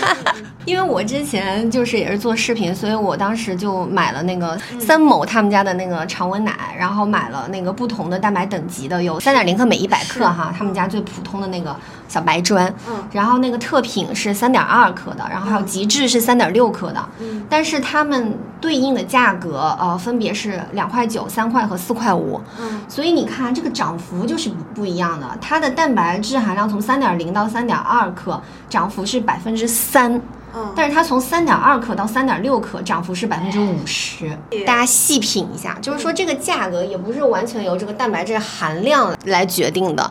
[0.64, 11.74] 因为我之前就是也是做视频，所以我当时就买了那个三某他们家的那个常温奶，然后买了那个不同的蛋白等级的，有三点零克每一百克哈，他们家最普通的那个
[12.08, 13.08] 小白砖，嗯。
[13.12, 17.44] 然后那个特品是三点二克的，然后还有极致是三点六克的，嗯。
[17.48, 22.80] 但是它们对应的价格呃分别是两块九、三块和四块五，嗯。
[22.88, 30.20] 所以你看这个涨幅就是不不一样的，它的蛋白质含量从三点零到三点二克，涨幅是百分之三。
[30.54, 34.30] 嗯，但是它从三点二克到三点六克，涨幅是百分之五十。
[34.64, 40.10] 大家细品一下，就是说这个价格也不是完全由这个蛋白质含量来决定的。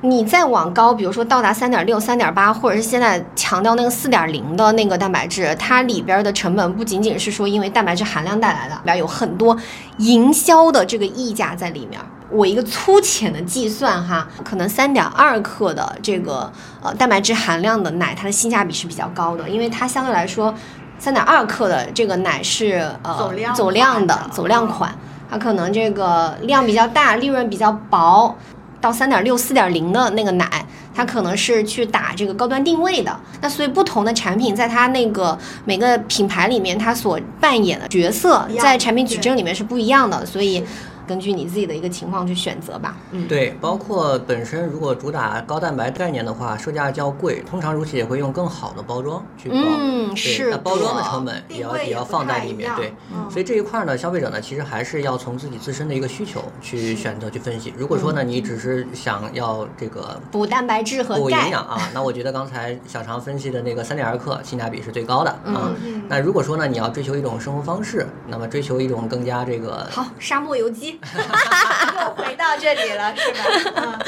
[0.00, 9.56] 你再往高，比如说到达三点六、三点八，或者是现在强调那个四点零的那个蛋白质，它里边的成本不仅仅是说因为蛋白质含量带来的，里边有很多
[9.98, 12.00] 营销的这个溢价在里面。
[12.30, 16.52] 我一个粗浅的计算哈，可能三点二克的这个
[16.82, 20.54] 呃蛋白质含量的奶，它的性价比是比较高的，因为它相对来说，
[20.98, 24.94] 三点二克的这个奶是呃走量走量的走量款，
[25.30, 28.36] 它可能这个量比较大，利润比较薄。
[28.80, 30.64] 到三点六、四点零的那个奶，
[30.94, 33.18] 它可能是去打这个高端定位的。
[33.40, 40.64] 那所以不同的产品在它那个每个品牌里面，它所扮演的角色在产品矩阵里面是不一样的，所以
[41.08, 42.96] 根据你自己的一个情况去选择吧。
[43.12, 49.56] 嗯，对，包括本身如果主打高蛋白概念的话，售价较贵，通常乳企也会用更好的包装去包。
[49.56, 52.92] 嗯是那包装的的成本也要也要放在里面，对。
[53.12, 57.72] 嗯所以这一块呢，消费者呢，其实还是要从自己自身的一个需求去选择去分析。
[57.76, 61.36] 如果说呢，你只是想要这个补蛋白质和补营。
[61.50, 65.40] 养啊，那我觉得刚才小常分析的那个三点二克性价比是最高的啊。
[65.46, 70.97] 嗯嗯那如果说呢，你要追求一种生活方式，那么追求一种更加这个好，沙漠游击。
[72.00, 73.98] 又回到这里了，是吧？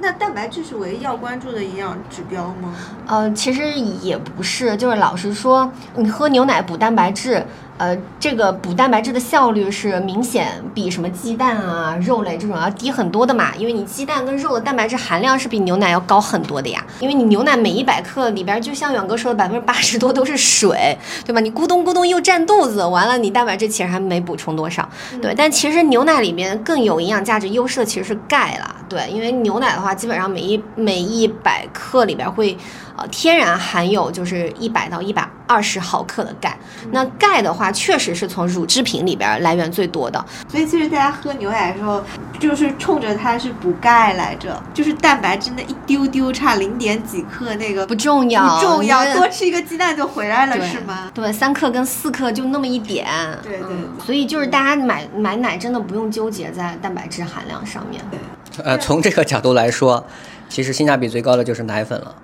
[0.00, 2.74] 那蛋白质是唯一要关注的营养指标吗？
[3.06, 7.44] 呃，其实也不是，就是老实说，你喝牛奶补蛋白质。
[7.82, 16.86] 呃，这个补蛋白质的效率是明显比什么鸡蛋啊、肉类这种要低很多的嘛，因为你鸡蛋跟肉的蛋白质含量是比牛奶要高很多的呀。
[17.00, 21.40] 因为你牛奶每一百克里边，就像远哥说的，百分之八十多都是水，对吧？
[21.40, 24.88] 你咕咚咕咚又占肚子，完了你蛋白质其实还没补充多少。
[25.20, 28.76] 对，但其实牛奶里面更有营养价值优势的其实是钙啦。
[28.88, 32.56] 对，因为牛奶的话，基本上每一每一百克里边会。
[32.96, 36.56] 呃，天然含有就是一百到一百二十毫克的钙。
[36.90, 40.24] 那钙的话，确实是从乳制品里边来源最多的。
[40.48, 42.02] 所以其实大家喝牛奶的时候，
[42.38, 51.10] 就是冲着它是补钙来着，就是蛋白质那一丢丢差零点几克那个不重要，不重要，多吃一个鸡蛋就回来了，是吗？
[51.14, 53.06] 对，三克跟四克就那么一点。
[53.42, 53.68] 对对。
[54.04, 58.02] 所以就是大家买买奶真的不用纠结在蛋白质含量上面。
[58.10, 58.18] 对。
[58.64, 60.04] 呃，从这个角度来说，
[60.48, 62.14] 其实性价比最高的就是奶粉了。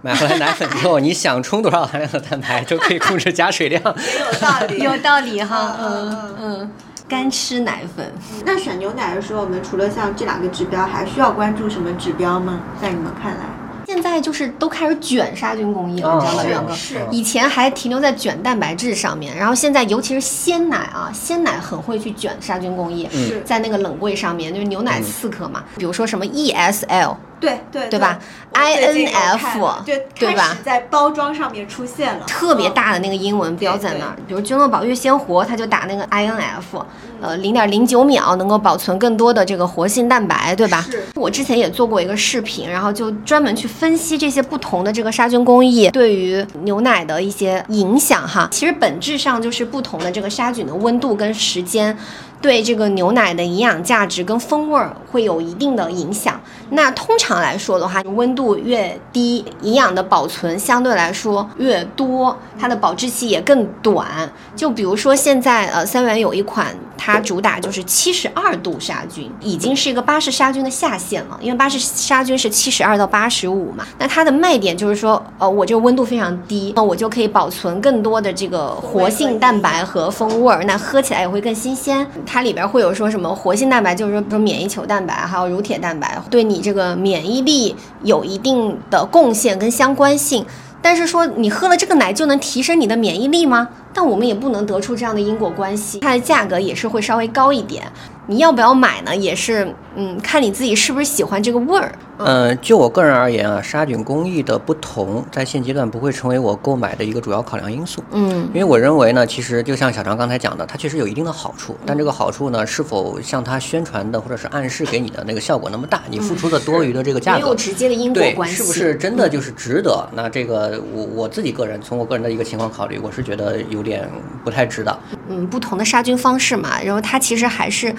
[0.00, 3.82] 买回来奶粉之后，你想冲多少含量的蛋白，就可以控制加水量。
[3.82, 5.76] 也有道理， 有道理哈。
[5.80, 6.70] 嗯嗯，
[7.08, 8.12] 干吃奶粉。
[8.44, 12.60] 那选牛奶的时候，我们除了像这两个指标，还需要关注什么指标吗？
[12.80, 13.40] 在你们看来？
[13.86, 16.74] 现在就是都开始卷杀菌工艺了，你知道吗，远哥？
[16.74, 17.00] 是。
[17.10, 23.08] 以前还停留在卷蛋白质上面，然后现在尤其是鲜奶啊，鲜奶很会去卷杀菌工艺，
[23.46, 27.16] 在那个冷柜上面，就是牛奶刺客嘛，比如说什么 ESL。
[27.40, 28.18] 对对对吧
[28.52, 30.56] ？I N F 对对吧？
[30.64, 36.84] 在包装上面出现了特别大的那个英文标在那儿，比如君乐宝悦鲜活，它就打那个 I N F，
[37.20, 40.84] 呃，零点零九秒能够保存更多的这个活性蛋白，对吧？
[40.90, 41.02] 是。
[41.14, 48.48] 我之前也做过一个视频，然后就专门去分析这些不同的这个杀菌工艺对于牛奶的一些影响哈。
[48.50, 51.96] 其实本质上就是不同的这个杀菌的温度跟时间。
[52.40, 56.40] 对这个牛奶的营养价值跟风味儿会有一定的影响。
[56.70, 64.06] 那通常来说的话，温度越低，营养的保存相对来说越多，它的保质期也更短。
[64.54, 66.66] 就比如说现在，呃，三元有一款，
[66.96, 71.38] 它主打就是七十二度杀菌，已经是一个巴氏杀菌的下限了。
[71.40, 73.86] 因为巴氏杀菌是七十二到八十五嘛。
[73.98, 82.06] 那它的卖点就是说，呃，我这个温度非常低，那我就可以保存更多的这个活性蛋白和风味儿，那喝起来也会更新鲜。
[82.28, 90.44] 它里边会有说什么活性蛋白，就是说，比如免疫球蛋白，还有乳铁蛋白，对你这个免疫力有一定的贡献跟相关性。
[90.80, 93.68] 但是说你喝了这个奶就能提升你的免疫力吗？
[93.92, 95.98] 但我们也不能得出这样的因果关系。
[95.98, 97.82] 它的价格也是会稍微高一点。
[98.26, 99.16] 你要不要买呢？
[99.16, 101.92] 也是，嗯，看你自己是不是喜欢这个味儿。
[102.18, 108.02] 嗯，就我个人而言啊，杀菌工艺的不同，在现阶段不会成为我购买的一个主要考量因素。
[108.10, 116.02] 嗯，因为我认为呢，其实就像小张刚才讲的，它确实有一定的好处，但这个好处呢，是否像它宣传的或者是暗示给你的那个效果那么大？
[116.10, 120.08] 你付出的多余的这个价格，没有直接的因果关系，是不是真的就是值得？
[120.14, 124.08] 那这个我我自己个人从我个人的一个情况考虑，我是觉得有点
[124.44, 124.98] 不太值得。
[125.28, 127.94] 嗯，不同的杀菌方式嘛，然后它其实还是。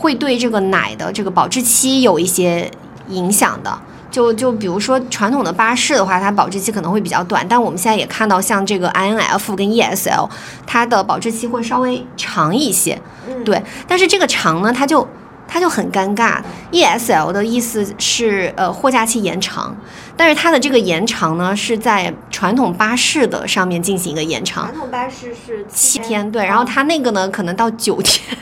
[0.00, 2.70] 会对这个奶的这个保质期有一些
[3.08, 3.78] 影响的，
[4.10, 10.28] 就就比如说传统的巴士的话，它保质期可能会比较短，但我们现在也看到像这个 I N F 跟 E S L，
[10.66, 13.00] 它的保质期会稍微长一些，
[13.44, 15.06] 对，但是这个长呢，它就
[15.46, 16.38] 它就很尴尬。
[16.70, 19.74] E S L 的意思是呃货架期延长，
[20.16, 28.38] 但是它的这个延长呢是在传统巴士的上面进行一个延长，传统巴士是七天，对，然后它那个呢可能到九天。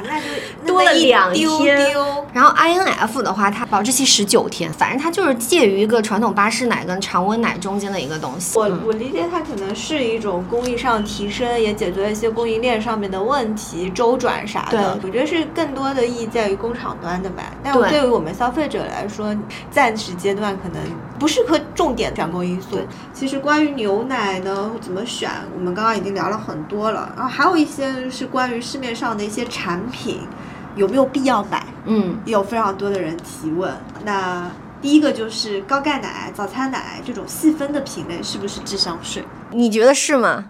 [0.00, 0.26] 啊，那就
[0.66, 1.94] 多了两天。
[2.32, 8.58] 然后 I N F 的话，它保质期十九天，反正它就是介于一个传统巴氏奶跟常温奶中间的一个东西。
[8.58, 14.98] 我我理解它可能是一种工艺上提升，也解决了一些供应链上面的问题，周转啥的。
[15.02, 17.42] 我觉得是更多的意义在于工厂端的吧。
[17.62, 19.34] 但对于我们消费者来说，
[19.70, 20.80] 暂时阶段可能
[21.18, 22.78] 不适合重点选购因素。
[23.12, 27.12] 其实关于牛奶呢怎么选，我们刚刚已经聊了很多了。
[27.16, 30.20] 然后还有一些是关于市面上的一些产产品
[30.76, 31.66] 有没有必要买？
[31.84, 33.72] 嗯，有非常多的人提问。
[34.04, 39.22] 那第一个就是高钙奶、早餐奶这种细分的品类是不是智商税？
[39.50, 40.44] 你觉得是吗？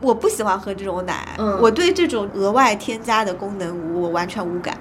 [0.00, 1.28] 我不喜欢喝这种奶，
[1.60, 4.76] 我对这种额外添加的功能我完全无感。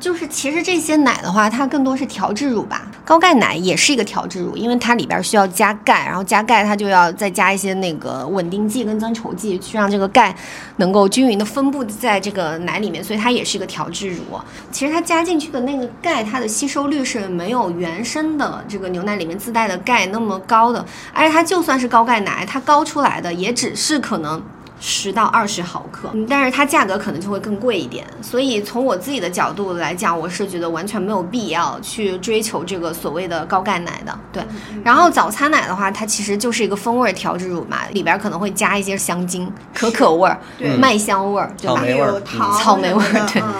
[0.00, 2.90] 就是其实这些奶的话，它更多是调制乳吧。
[3.04, 10.34] 高钙奶也是一个调制乳，因为它里边需要加钙，然后加钙它就要再加一些那个稳定剂跟增稠剂，去让这个钙
[10.76, 14.22] 能够均匀的分布在这个奶里面，所以它也是一个调制乳。
[14.70, 24.42] 其实它加进去的那个钙，它的吸收率是没有原生的这个牛奶里面自带的钙那么高的，而且它就算是高钙奶，它高出来的也只是可能。
[24.86, 28.06] 十到二十毫克，嗯但是它价格可能就会更贵一点。
[28.20, 34.14] 所以从我自己的角度来讲，我是觉得完全没有必要去追求这个所谓的高钙奶的。
[34.30, 34.42] 对，
[34.84, 40.38] 然后早餐奶的话，它其实就是一个风味调制乳嘛，里边可能会加一些香精、可可味儿、
[40.78, 41.80] 麦香味儿，对吧草？
[41.80, 43.54] 莓味儿草莓味儿对嗯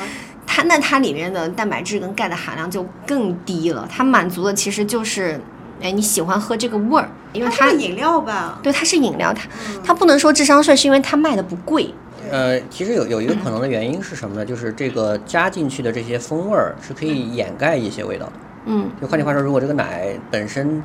[0.47, 5.41] 它那它里面的蛋白质跟钙的含量就更低了，它满足的其实就是，
[5.83, 8.59] 哎，你喜欢喝这个味儿，因为它它是饮料吧？
[8.63, 9.49] 对它是饮料，它
[9.85, 11.93] 它不能说智商税，是因为它卖的不贵。
[12.31, 14.45] 呃，其实有有一个可能的原因是什么呢？
[14.45, 18.33] 就是这个加进去的这些风味儿是可以掩盖一些味道的。
[18.67, 20.83] 嗯，就换句话说，如果这个奶本身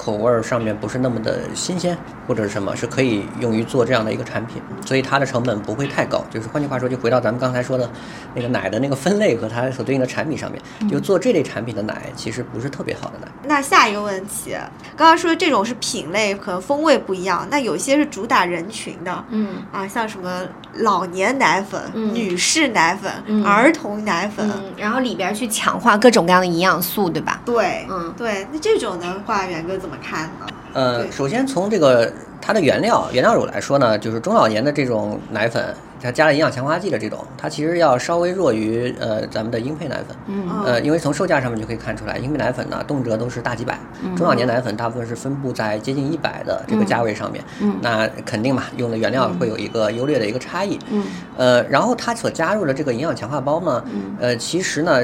[0.00, 1.94] 口味儿上面不是那么的新鲜，
[2.26, 6.24] 或者是什么，是可以用于做这样的一个产品，所以它的成本不会太高。
[6.30, 7.86] 就是换句话说，就回到咱们刚才说的
[8.34, 13.28] 那个奶的那个分类和它所对应的产品上面，就做这类产品的奶其实不是特别好的奶。
[13.44, 14.56] 那下一个问题，
[14.96, 17.46] 刚刚说这种是品类，和风味不一样。
[17.50, 20.42] 那有些是主打人群的，嗯啊，像什么
[20.76, 27.42] 老年奶粉、嗯女士奶粉、嗯儿童奶粉，嗯，然后里边去强化各种各样的营养素，对吧？
[27.44, 28.46] 对，嗯对。
[28.50, 30.46] 那这种的话，元哥怎么看呢？
[30.72, 40.16] 呃，首先从这个它的原料原料乳来说呢，就是中老年的这种奶粉，它加了营养强化剂的这种，它其实要稍微弱于呃咱们的婴配奶粉。
[40.28, 43.80] 嗯呃，因为从售价上面就可以看出来，婴配奶粉呢动辄都是大几百，
[44.16, 47.42] 中老年奶粉大部分是分布在接近一百的这个价位上面。
[47.60, 50.78] 嗯那肯定嘛，用的原料会有一个优劣的一个差异。
[50.90, 51.04] 嗯
[51.36, 55.00] 呃，然后它所加入的这个营养强化包呢，嗯呃，其实呢。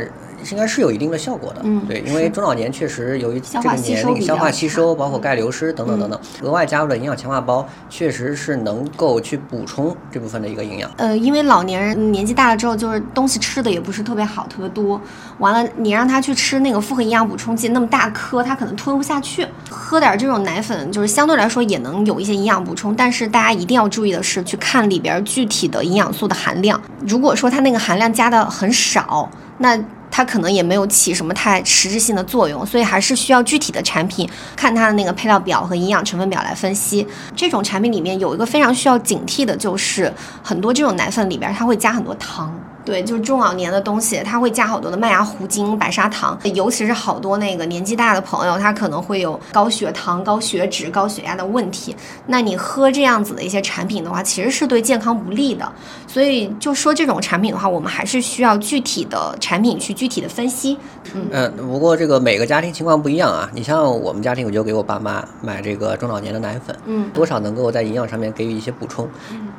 [0.50, 10.90] 应该是有一定的效果的，嗯对，因为中老年确实由于这个年龄消化吸收，包括钙流失等等等等，额外加入了营养强化包，确实是能够去补充这部分的一个营养。
[10.96, 15.00] 呃，因为老年人年纪大了之后，就是东西吃的也不是特别好，特别多。
[15.38, 19.46] 完了，你让他去吃那个复合营养补充剂，那么大颗，他可能吞不下去。
[19.70, 26.80] 喝点这种奶粉，就是相对来说也能有一些营养补充，但是大家一定要注意的是，去看里边具体的营养素的含量。
[27.06, 29.28] 如果说它那个含量加的很少，
[29.58, 29.78] 那
[30.16, 37.06] 它可能也没有起什么太实质性的作用，所以还是需要具体的产品看它的那个配料表和营养成分表来分析。
[37.36, 40.10] 这种产品里面有一个非常需要警惕的，就是
[40.42, 42.58] 很多这种奶粉里边它会加很多糖。
[42.86, 51.94] 对，就是中老年的东西，它会加好多的麦芽糊精、白砂糖，尤其是好多那个年纪大的朋友，他可能会有高血糖、高血脂、高血压的问题。
[52.26, 55.70] 那你喝这样子的一些产品的话，其实是对健康不利的。
[56.06, 60.78] 所以就说这种产品的话，我们还是需要具体的产品去具体的分析。
[61.12, 63.50] 嗯，不过这个每个家庭情况不一样啊。
[63.52, 69.08] 你像我们家庭，我就给我爸妈买这个中老年的奶粉，嗯，多少能够在营养上面给予一些补充。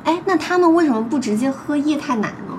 [0.04, 2.54] 哎，那他们为什么不直接喝液态奶呢？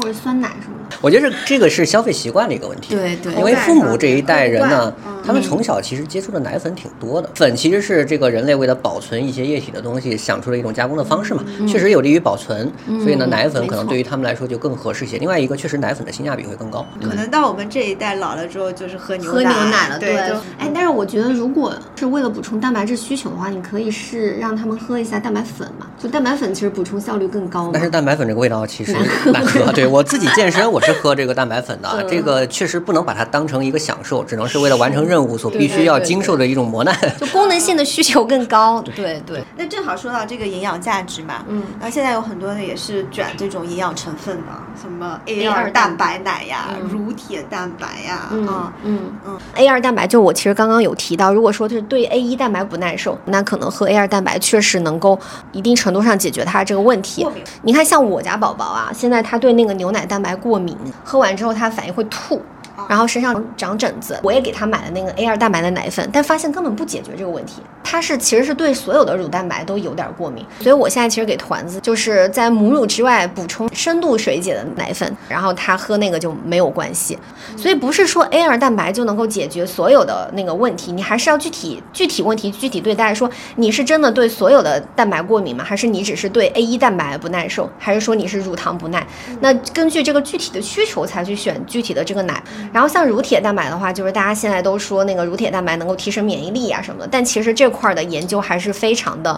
[0.00, 0.96] 或者酸奶什么的？
[1.00, 2.94] 我觉得这个是消费习惯的一个问题。
[2.94, 4.92] 对对因为父母这一代人呢
[5.24, 7.30] 他们从小其实接触的奶粉挺多的。
[7.34, 12.70] 粉其实是这个人类为了保存一些液体的东西想出了一种加工的方式嘛，确实有利于保存。
[12.86, 15.18] 所以呢，嗯奶粉可能对于他们来说就更合适一些。
[15.18, 16.84] 另外一个，确实奶粉的性价比会更高。
[17.00, 25.86] 可能到我们这一代老了之后，就是喝牛喝牛奶了，对，就哎，但是我觉得，如果是为了补充蛋白质需求的话，你可以是让他们喝一下蛋白粉嘛。
[25.98, 27.70] 就蛋白粉其实补充效率更高。
[27.72, 28.96] 但是蛋白粉这个味道其实
[29.32, 29.70] 难喝。
[29.72, 36.96] 对我自己健身，我是喝这个蛋白粉的，嗯这个确实不能把它当成一个享受，只能是为了完成任务所必须要经受的一种磨难。
[37.18, 38.80] 就功能性的需求更高。
[38.94, 55.18] 对对，那正好说到这个营养价值嘛，嗯，然后现在有很多的也是卷这种营养成分的，什么 A A2 二蛋白奶呀、嗯乳铁蛋白呀，嗯啊，嗯嗯 A 二蛋白就我其实刚刚有提到，如果说是对 A 一蛋白不耐受，那可能喝 A 二蛋白确实能够
[55.52, 57.26] 一定程度上解决它这个问题。
[57.62, 62.42] 你看，像我家宝宝啊，现在他对那个牛奶蛋白过敏，喝完之后他反应会吐。
[62.88, 67.62] 然后身上长疹子，我也给他买了那个 A 二蛋白的奶粉，但发现根本不解决这个问题。
[67.90, 77.18] 它是其实是对所有的乳蛋白都有点过敏，所以我现在其实给团子就是在母乳之外补充深度水解的奶粉，然后他喝那个就没有关系。
[77.56, 83.12] 所以不是说 A 二蛋白就能够解决所有的那个问题，你还是要具体具体问题具体对待。
[83.12, 85.64] 说你是真的对所有的蛋白过敏吗？
[85.64, 87.68] 还是你只是对 A 一蛋白不耐受？
[87.76, 89.04] 还是说你是乳糖不耐？
[89.40, 92.40] 那根据这个具体的需求才去选具体的这个奶。
[92.72, 99.36] 然后像乳铁蛋白的话，就是大家现在都说那个乳铁蛋白能够提升免疫力啊什么的，但其实这块儿的研究还是非常的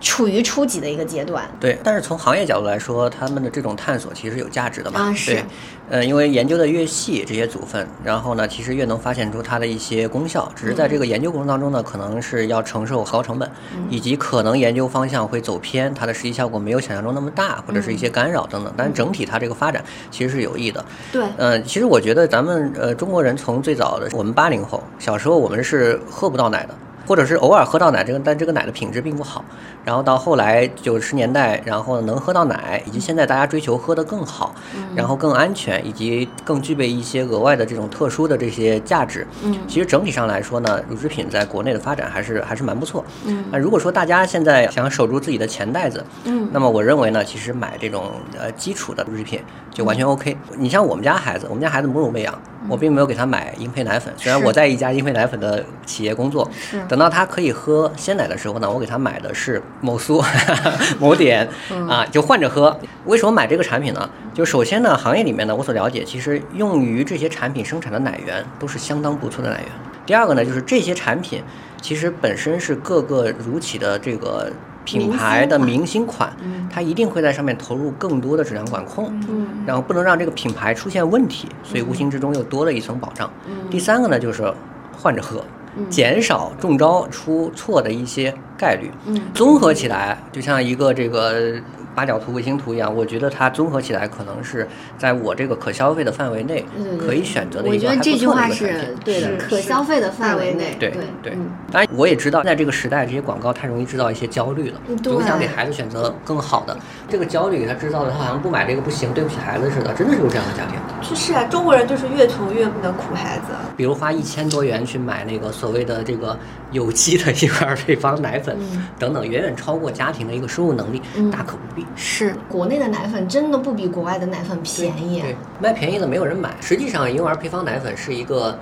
[0.00, 1.44] 处于初级的一个阶段。
[1.58, 5.00] 对，但是从行业角度来说，他们的这种探索其实有价值的嘛。
[5.00, 5.44] 啊是对，
[5.90, 10.48] 呃，因为研究的越细，这些组分，然后呢，其实越能发现出它的一些功效。
[10.54, 13.50] 只是在这个研究过程当中呢，可能是要承受高成本，
[13.90, 18.72] 以及可能研究方向会走偏，它的实际效果没有想象中那么大，或者是一些干扰等等。
[18.76, 19.82] 但是整体它这个发展
[20.12, 20.84] 其实是有益的。
[21.10, 26.74] 对，呃，其实我觉得咱们呃中国人从最早的我们八零后小时候我们是喝不到奶的。
[27.08, 29.42] 或者是偶尔喝到奶，这个但这个奶的品质并不好。
[29.82, 34.54] 然后到后来九十年代，然后能喝到奶，以及现在大家追求喝得更好，
[34.94, 39.26] 然后更安全，以及更具备一些额外的这种特殊的这些价值。
[39.42, 43.02] 嗯其实整体上来说呢，乳制品在国内的发展还是还是蛮不错。
[43.24, 49.40] 嗯那如果说大家现在想守住自己的钱袋子，嗯那么我认为呢，其实买这种呃基础的乳制品
[49.70, 50.36] 就完全嗯 OK。
[50.58, 52.38] 你像我们家孩子，我们家孩子母乳喂养，
[52.68, 60.22] 我并没有给他买婴配奶粉，虽然我在一家婴配奶粉的企业工作，是等到他可以喝鲜奶的时候呢，我给他买的是某苏、
[61.00, 62.78] 某点嗯啊，就换着喝。
[63.06, 64.08] 为什么买这个产品呢？
[64.34, 69.68] 就首先呢，行业里面呢，我所了解，其实用于这些产品生产的奶源都是相当不错的奶源。
[70.06, 71.42] 第二个呢，就是这些产品
[71.82, 74.50] 其实本身是各个乳企的这个
[74.88, 76.32] 品牌的明星款，
[76.72, 79.12] 它一定会在上面投入更多的质量管控。
[79.28, 83.30] 嗯然后不能让这个品牌出现问题，所以无形之中又多了一层保障。
[83.68, 84.50] 第三个呢，就是
[84.96, 85.44] 换着喝，
[85.90, 88.90] 减少中招出错的一些概率。
[89.04, 91.52] 嗯综合起来，就像一个这个
[91.98, 94.64] 八角图、卫星图一样，我觉得它综合起来可能是
[94.96, 96.64] 在我这个可消费的范围内
[96.96, 98.96] 可以选择的我觉得一个还不错的这句话是一个产品。
[99.04, 104.80] 对的，是可消费的范围内，对对对嗯，当然我也知道，在这个时代，这些广告太容易制造一些焦虑了。
[104.86, 106.76] 嗯对总想给孩子选择更好的，
[107.08, 110.78] 这个焦虑给他制造的，他好像不买这个不行，对不起孩子似的，真的是有这样的家庭。
[111.02, 113.46] 就是啊，中国人就是越穷越不能苦孩子。
[113.76, 116.38] 比如花一千多元去买那个所谓的这个
[116.70, 121.86] 有机的婴儿配方奶粉嗯等等，远远超过家庭的一个收入能力，嗯大可不必。
[121.96, 125.20] 是国内的奶粉真的不比国外的奶粉便宜。
[125.20, 126.54] 对，卖便宜的没有人买。
[126.60, 128.58] 实际上，婴儿配方奶粉是一个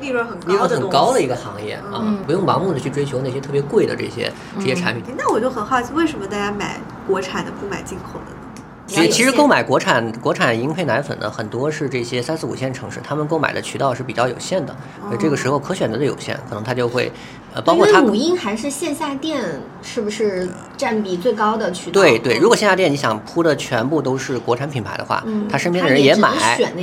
[0.00, 5.02] 利润很高利润很高的一个行业啊嗯，不用盲目的去追求那些特别贵的这些这些产品。
[5.06, 8.36] 诶那我就很好奇，为什么大家买国产的不买进口的呢？
[8.86, 17.12] 其实其实购买国产国产婴配奶粉的很多是这些三四五线城市，他们购买的渠道是比较有限的，所以这个时候可选择的有限，可能他就会，
[17.54, 19.42] 呃，包括他因为母婴还是线下店
[19.82, 22.00] 是不是占比最高的渠道？
[22.00, 26.30] 对对，如果线下店你想铺的全部都是国产品牌的话，嗯他身边的人也买，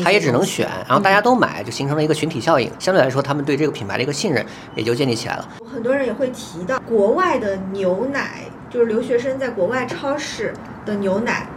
[0.04, 2.70] 他也只能选，然后大家都买，就形成了一个群体效应。
[2.80, 4.44] 相对来说，他们对这个品牌的一个信任
[4.76, 5.48] 也就建立起来了。
[5.72, 10.52] 很多人也会提到国外的牛奶，就是留学生在国外超市
[10.86, 11.48] 的牛奶，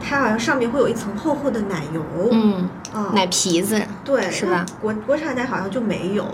[0.00, 2.02] 它好像上面会有一层厚厚的奶油。
[2.30, 4.64] 嗯，啊，奶皮子对是吧？
[4.80, 6.26] 国国产奶好像就没有，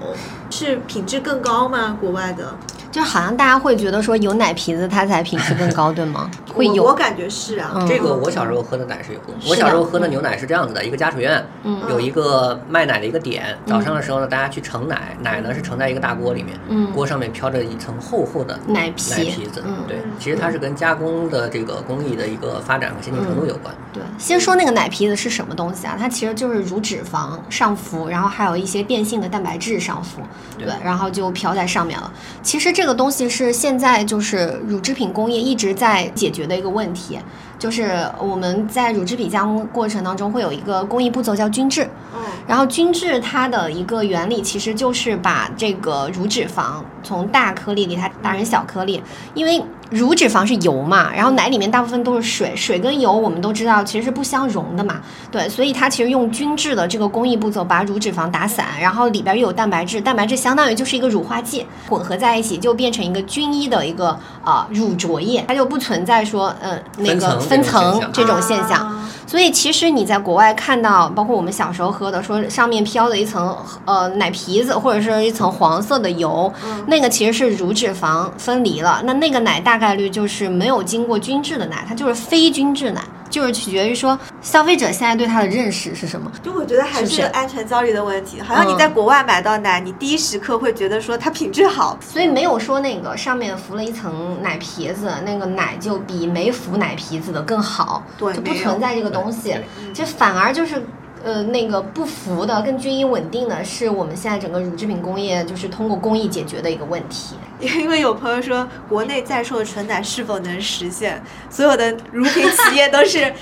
[0.51, 1.97] 是品质更高吗？
[2.01, 2.57] 国外的
[2.95, 6.31] 就好像大家会觉得说有奶皮子它才品质更高，对吗？
[6.55, 7.73] 会有我我感觉是啊。
[7.75, 23.75] 嗯这个我小时候喝的奶是有的，我小时候喝的牛奶是这样子的：一个家属院嗯有一个卖奶的一个点，早上的时候呢，大家去盛奶，奶呢是盛在一个大锅里面，嗯锅上面飘着一层厚厚的奶皮奶皮子嗯，对，其实它是跟加工的这个工艺的一个发展和先进程度有关。
[23.93, 25.97] 对，先说那个奶皮子是什么东西啊？
[25.99, 30.21] 它其实就是乳脂肪上浮，然后还有一些变性的蛋白质上浮，
[30.57, 32.09] 对，对然后就飘在上面了。
[32.41, 37.19] 其实这个东西是现在就是乳制品工业一直在解决的一个问题，
[37.59, 42.21] 就是我们在乳制品加工过程当中会有一个工艺步骤叫均质，嗯。
[42.47, 49.03] 然后均质它的一个原理其实就是把这个乳脂肪从大颗粒给它打成小颗粒，
[49.35, 49.63] 因为
[49.95, 68.87] 乳脂肪是油嘛，然后奶里面大部分都是水，水跟油我们都知道其实是不相容的嘛，对，所以它其实用均质的这个工艺步骤把乳脂肪打散，然后里边又有蛋白质，蛋白质相当于就是一个乳化剂，混合在一起就变成一个均一的一个啊、乳浊液，它就不存在说呃那个分分层层这种现象这种现象。
[68.87, 79.01] 啊所以其实你在国外看到，包括我们小时候喝的，说上面飘的一层呃奶皮子或者是一层黄色的油，嗯那个其实是乳脂肪分离了。
[79.05, 86.33] 那那个奶大概率就是没有经过均质的奶，它就是非均质奶，就是取决于说消费者现在对它的认识是什么。
[86.43, 99.55] 就我觉得还是安全焦虑的问题，好像你嗯在国外买到奶，你第一时刻会觉得说它品质好，所以没有说那个上面浮了一层奶皮子，那个奶就比没浮奶皮子的更好，对就不存在这个东西。
[99.93, 100.83] 就反而就是。
[101.25, 107.35] 呃，那个不服的、跟均一稳定的，是我们现在整个乳制品工业就是通过工艺解决的一个问题。
[107.61, 113.33] 因为有朋友说国内在售的纯奶是否能实现，所有的乳品企业都是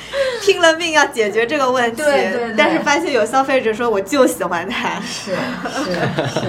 [0.42, 2.54] 拼了命要解决这个问题， 对对对。
[2.56, 5.32] 但是发现有消费者说我就喜欢它，是
[5.84, 5.92] 是
[6.28, 6.40] 是，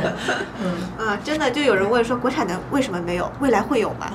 [0.61, 4.11] 嗯， 啊，真的就有人问说国产的为什么没有，未来会有吗？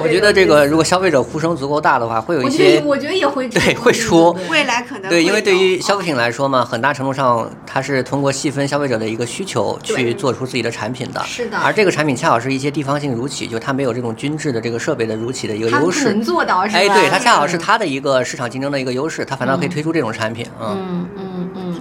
[0.00, 4.32] 我觉得这个如果消费者呼声足够大的话，会有一我觉得些我觉得也会对会出。
[4.34, 11.22] 对未来可能对，会因为对有于消费品来说嘛，很大程度上它是通过细分消费者的一个需求去做出自己的产品的。
[11.24, 16.22] 是的而这个产品恰好是一些地方性乳企，就它没有这种均质的这个设备的乳企的一个优势能。
[16.22, 16.78] 做到是吧？
[16.78, 20.46] 哎，对，它恰好是它的一个市场竞争的一个优势，它反倒可以推出这种产品。
[20.60, 21.76] 嗯，嗯嗯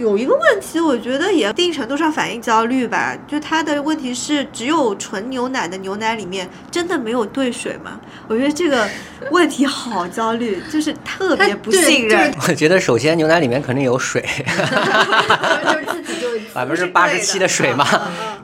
[0.00, 3.14] 有一个问题，我觉得也一定程度上反映焦虑吧。
[3.28, 8.00] 就它的问题是，只有纯牛奶的牛奶里面真的没有兑水吗？
[8.26, 8.88] 我觉得这个
[9.30, 12.32] 问题好焦虑，就是特别不信任。
[12.48, 17.86] 我觉得首先牛奶里面肯定有水，就是自己就百分之八十七的水嘛。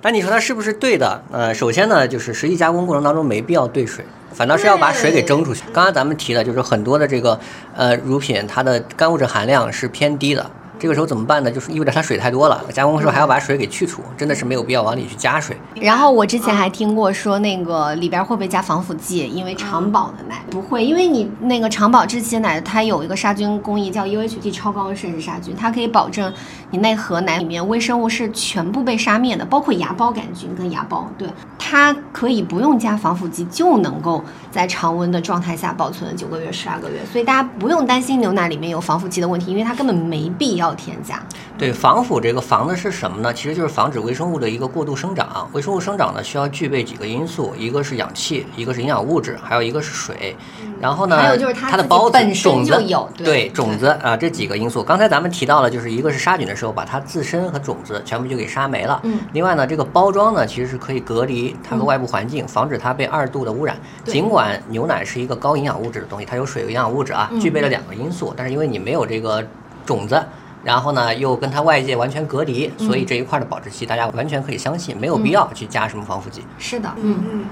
[0.02, 1.22] 但你说它是不是对的？
[1.32, 5.62] 呃，首先呢，就是实际加工过程当中没必要兑水，反倒是要把水给蒸出去。
[5.72, 7.40] 刚刚咱们提的就是很多的这个
[7.74, 10.50] 呃乳品，它的干物质含量是偏低的。
[10.78, 11.51] 这个时候怎么办呢？
[11.51, 15.57] 就是意味着它水太多了，加工的时候还要把水给去除，真的是没有必要往里去加水。
[15.74, 19.27] 然后我之前还听过说，那个里边会不会加防腐剂？
[19.27, 26.32] 因为长保的奶不会，因为你那个长保这些奶，它有一个杀菌工艺叫 UHT 超高温摄氏杀菌，它可以保证
[26.70, 31.05] 你那盒奶里面微生物是全部被杀灭的，包括芽孢杆菌跟芽孢。
[31.18, 31.28] 对，
[31.59, 40.76] 它可以不用加防腐剂就能够在常温的状态下保存九个月、十二个月，所以大家不用担心牛奶里面有防腐剂的问题，因为它根本没必要。
[40.76, 41.18] 添加，
[41.56, 43.32] 对防腐这个防的是什么呢？
[43.32, 45.48] 其实就是防止微生物的一个过度生长。
[45.52, 50.36] 微生物生长呢，需要具备几个因素，一个是氧气，一个是营养物质，还有一个是水。
[50.78, 54.82] 然后呢，还有就是它的孢子、种子有对种子啊，这几个因素。
[54.82, 58.98] 刚才咱们提到了，就是一个是杀菌的时候把它自身和种子全部就给杀没了。
[59.04, 59.20] 嗯。
[59.32, 63.76] 另外呢，这个包装呢，其实是可以隔离它和外部环境，防止它被二度的污染。
[64.04, 69.46] 尽管牛奶是一个高营养物质的东西，它有水有营养物质啊，具备了两个因素，但是因为你没有这个
[69.84, 70.20] 种子。
[70.64, 76.44] 然后呢，又跟它外界完全隔离，所以这一块的保质期大家完全可以相信，没有必要去加什么防腐剂。
[76.58, 77.44] 是的，嗯嗯。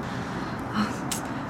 [0.74, 0.84] 啊，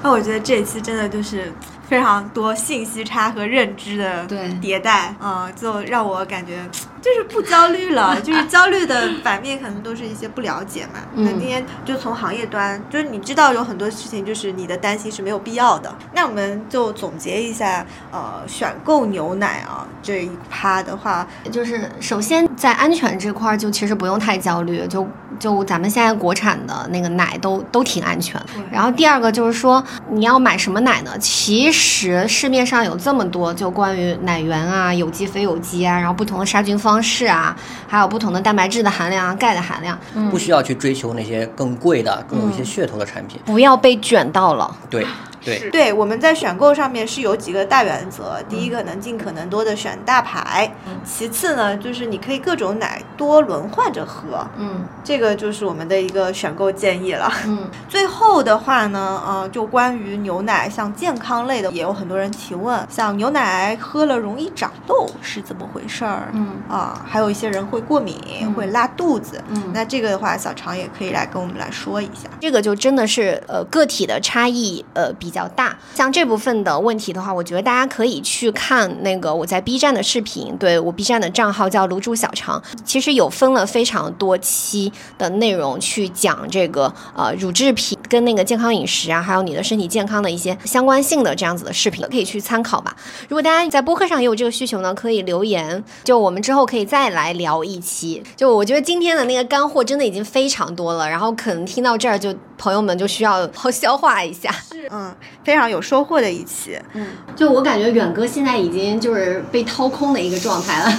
[0.03, 1.51] 那我觉得这一期真的就是
[1.89, 4.29] 非常多信息差和认知的
[4.61, 6.59] 迭代啊，就让我感觉。
[7.05, 11.01] 就是不焦虑了， 就是焦虑的反面可能都是一些不了解嘛。
[11.15, 15.95] 那今天就从行业端，就是你知道有很多事情，就是你的担心是没有必要的。
[16.15, 25.07] 那我们就总结一下，呃，选购牛奶啊这一趴的话，就是首先在安全这块就其实不用太焦虑，就
[25.39, 28.41] 就咱们现在国产的那个奶都都挺安全。
[28.73, 31.19] 然后第二个就是说你要买什么奶呢？
[31.19, 36.94] 其实市面上有这么多，就关于奶源啊、有机非有机啊，然后不同的杀菌方。
[36.95, 37.57] 方式啊，
[37.89, 39.99] 还有不同的蛋白质的含量啊，钙的含量，
[40.31, 44.77] 不需要去追求那些更贵的、更有一些噱头的产品，不要被卷到了。
[44.89, 45.05] 对。
[45.45, 48.43] 对对，我们在选购上面是有几个大原则。
[48.49, 54.47] 第一个能尽可能多的选大牌，其次呢，就是你可以各种奶多轮换着喝。
[54.57, 57.31] 嗯，这个就是我们的一个选购建议了。
[57.47, 66.31] 嗯，最后的话呢，呃，就关于牛奶，像健康类的，也有很多人提问，像牛奶喝了容易长痘是怎么回事儿？
[66.33, 68.17] 嗯啊，还有一些人会过敏，
[68.55, 69.43] 会拉肚子。
[69.51, 72.31] 嗯，那这个的话，小常也可以来跟我们来说一下。
[72.41, 75.34] 这个就真的是呃个体的差异，呃比。
[75.35, 92.95] 比较大，像这部分的问题的话，我觉得大家可以去看那个我在 B 站的视频，对我 B 站的账号叫卤煮小肠，其实有分了非常多期的内容去讲这个呃乳制品跟那个健康饮食啊，还有你的身体健康的一些相关性的这样子的视频，可以去参考吧。
[93.29, 98.23] 如果大家在播客上也有这个需求呢，可以留言，就我们之后可以再来聊一期。
[98.37, 102.33] 就我觉得今天的那个干货真的已经非常多了，然后可能听到这儿就
[102.65, 104.51] 朋友们就需要好消化一下。
[104.51, 105.15] 是，嗯。
[105.45, 110.91] 非常有收获的一期，嗯，就我感觉远哥现在已经就是被掏空的一个状态了。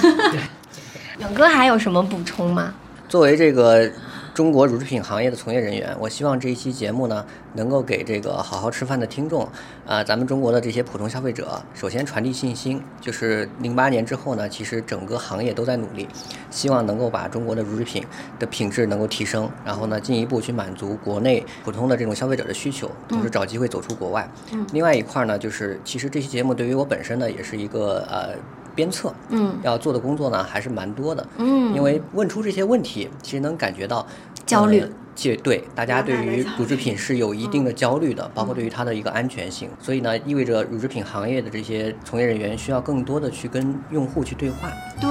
[1.18, 2.72] 远哥还有什么补充吗？
[3.08, 3.90] 作为这个。
[4.36, 9.48] 中国乳制品行业的从业人员，我希望这一期节目呢，能够给这个好好吃饭的听众，
[9.86, 16.06] 啊，咱们中国的这些普通消费者，首先传递信心，就是零八年之后呢，其实整个行业都在努力，
[16.50, 18.04] 希望能够把中国的乳制品
[18.38, 24.30] 的品质能够提升，然后呢，进一步去满足国内普通的这种消费者的需求，同时找机会走出国外。
[24.52, 24.66] 嗯。
[24.74, 28.36] 另外一块呢，就是其实这期节目对于我本身呢，也是一个呃。
[28.76, 34.06] 鞭策，嗯，要做的工作呢还是蛮多的，嗯，因为问出这些问题，其实能感觉到
[34.44, 34.84] 焦虑。
[35.16, 44.70] 这对大家对于乳制品是有一定的焦虑的，包括对于它的一个安全性，所以呢，意味着乳制品行业的这些从业人员需要更多的去跟用户去对话，
[45.00, 45.08] 对，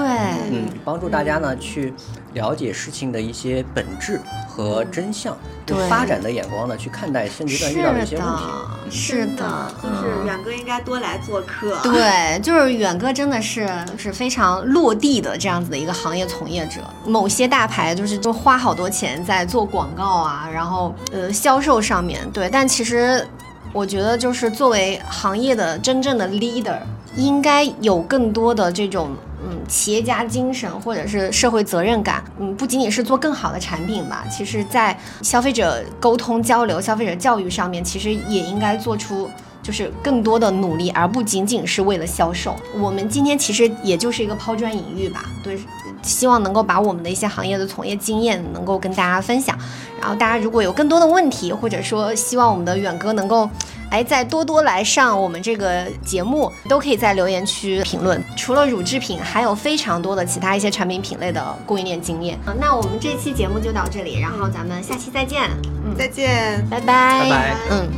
[0.52, 1.92] 嗯，帮助大家呢去
[2.34, 5.76] 了解事情的一些本质和真相，对。
[5.90, 13.68] 发展的眼光呢去看待现阶段遇到的一些问题，是的，就是远哥应该多来做客，对，就是远哥真的是
[13.98, 19.95] 是非常落地的这样子的一个行业从业者，某些大牌就是就花好多钱在做广。
[19.96, 23.26] 告啊，然后呃，销售上面对，但其实
[23.72, 26.78] 我觉得就是作为行业的真正的 leader，
[27.16, 29.10] 应该有更多的这种
[29.44, 39.30] 嗯企业家精神或者是社会责任感，嗯，不仅仅是做更好的产品吧，其实在消费者沟通交流、消费者教育上面，其实也应该做出。
[39.66, 42.56] 就是更多的努力，而不仅仅是为了销售。
[42.78, 45.58] 我们今天其实也就是一个抛砖引玉吧，对，
[46.06, 49.58] 希望能够把我们的一些行业的从业经验能够跟大家分享。
[50.00, 53.50] 然后大家如果有更多的问题，或者说希望我们的远哥能够，
[53.90, 58.24] 哎，再多多来上我们这个节目，都可以在留言区评论。
[58.38, 62.38] 除了乳制品，还有非常多的其他一些产品品类的供应链经验。
[62.46, 65.50] 好，那我们这期节目就到这里，然后咱们下期再见。
[65.84, 66.64] 嗯，再见。
[66.70, 67.22] 拜拜。
[67.24, 67.90] 拜拜嗯。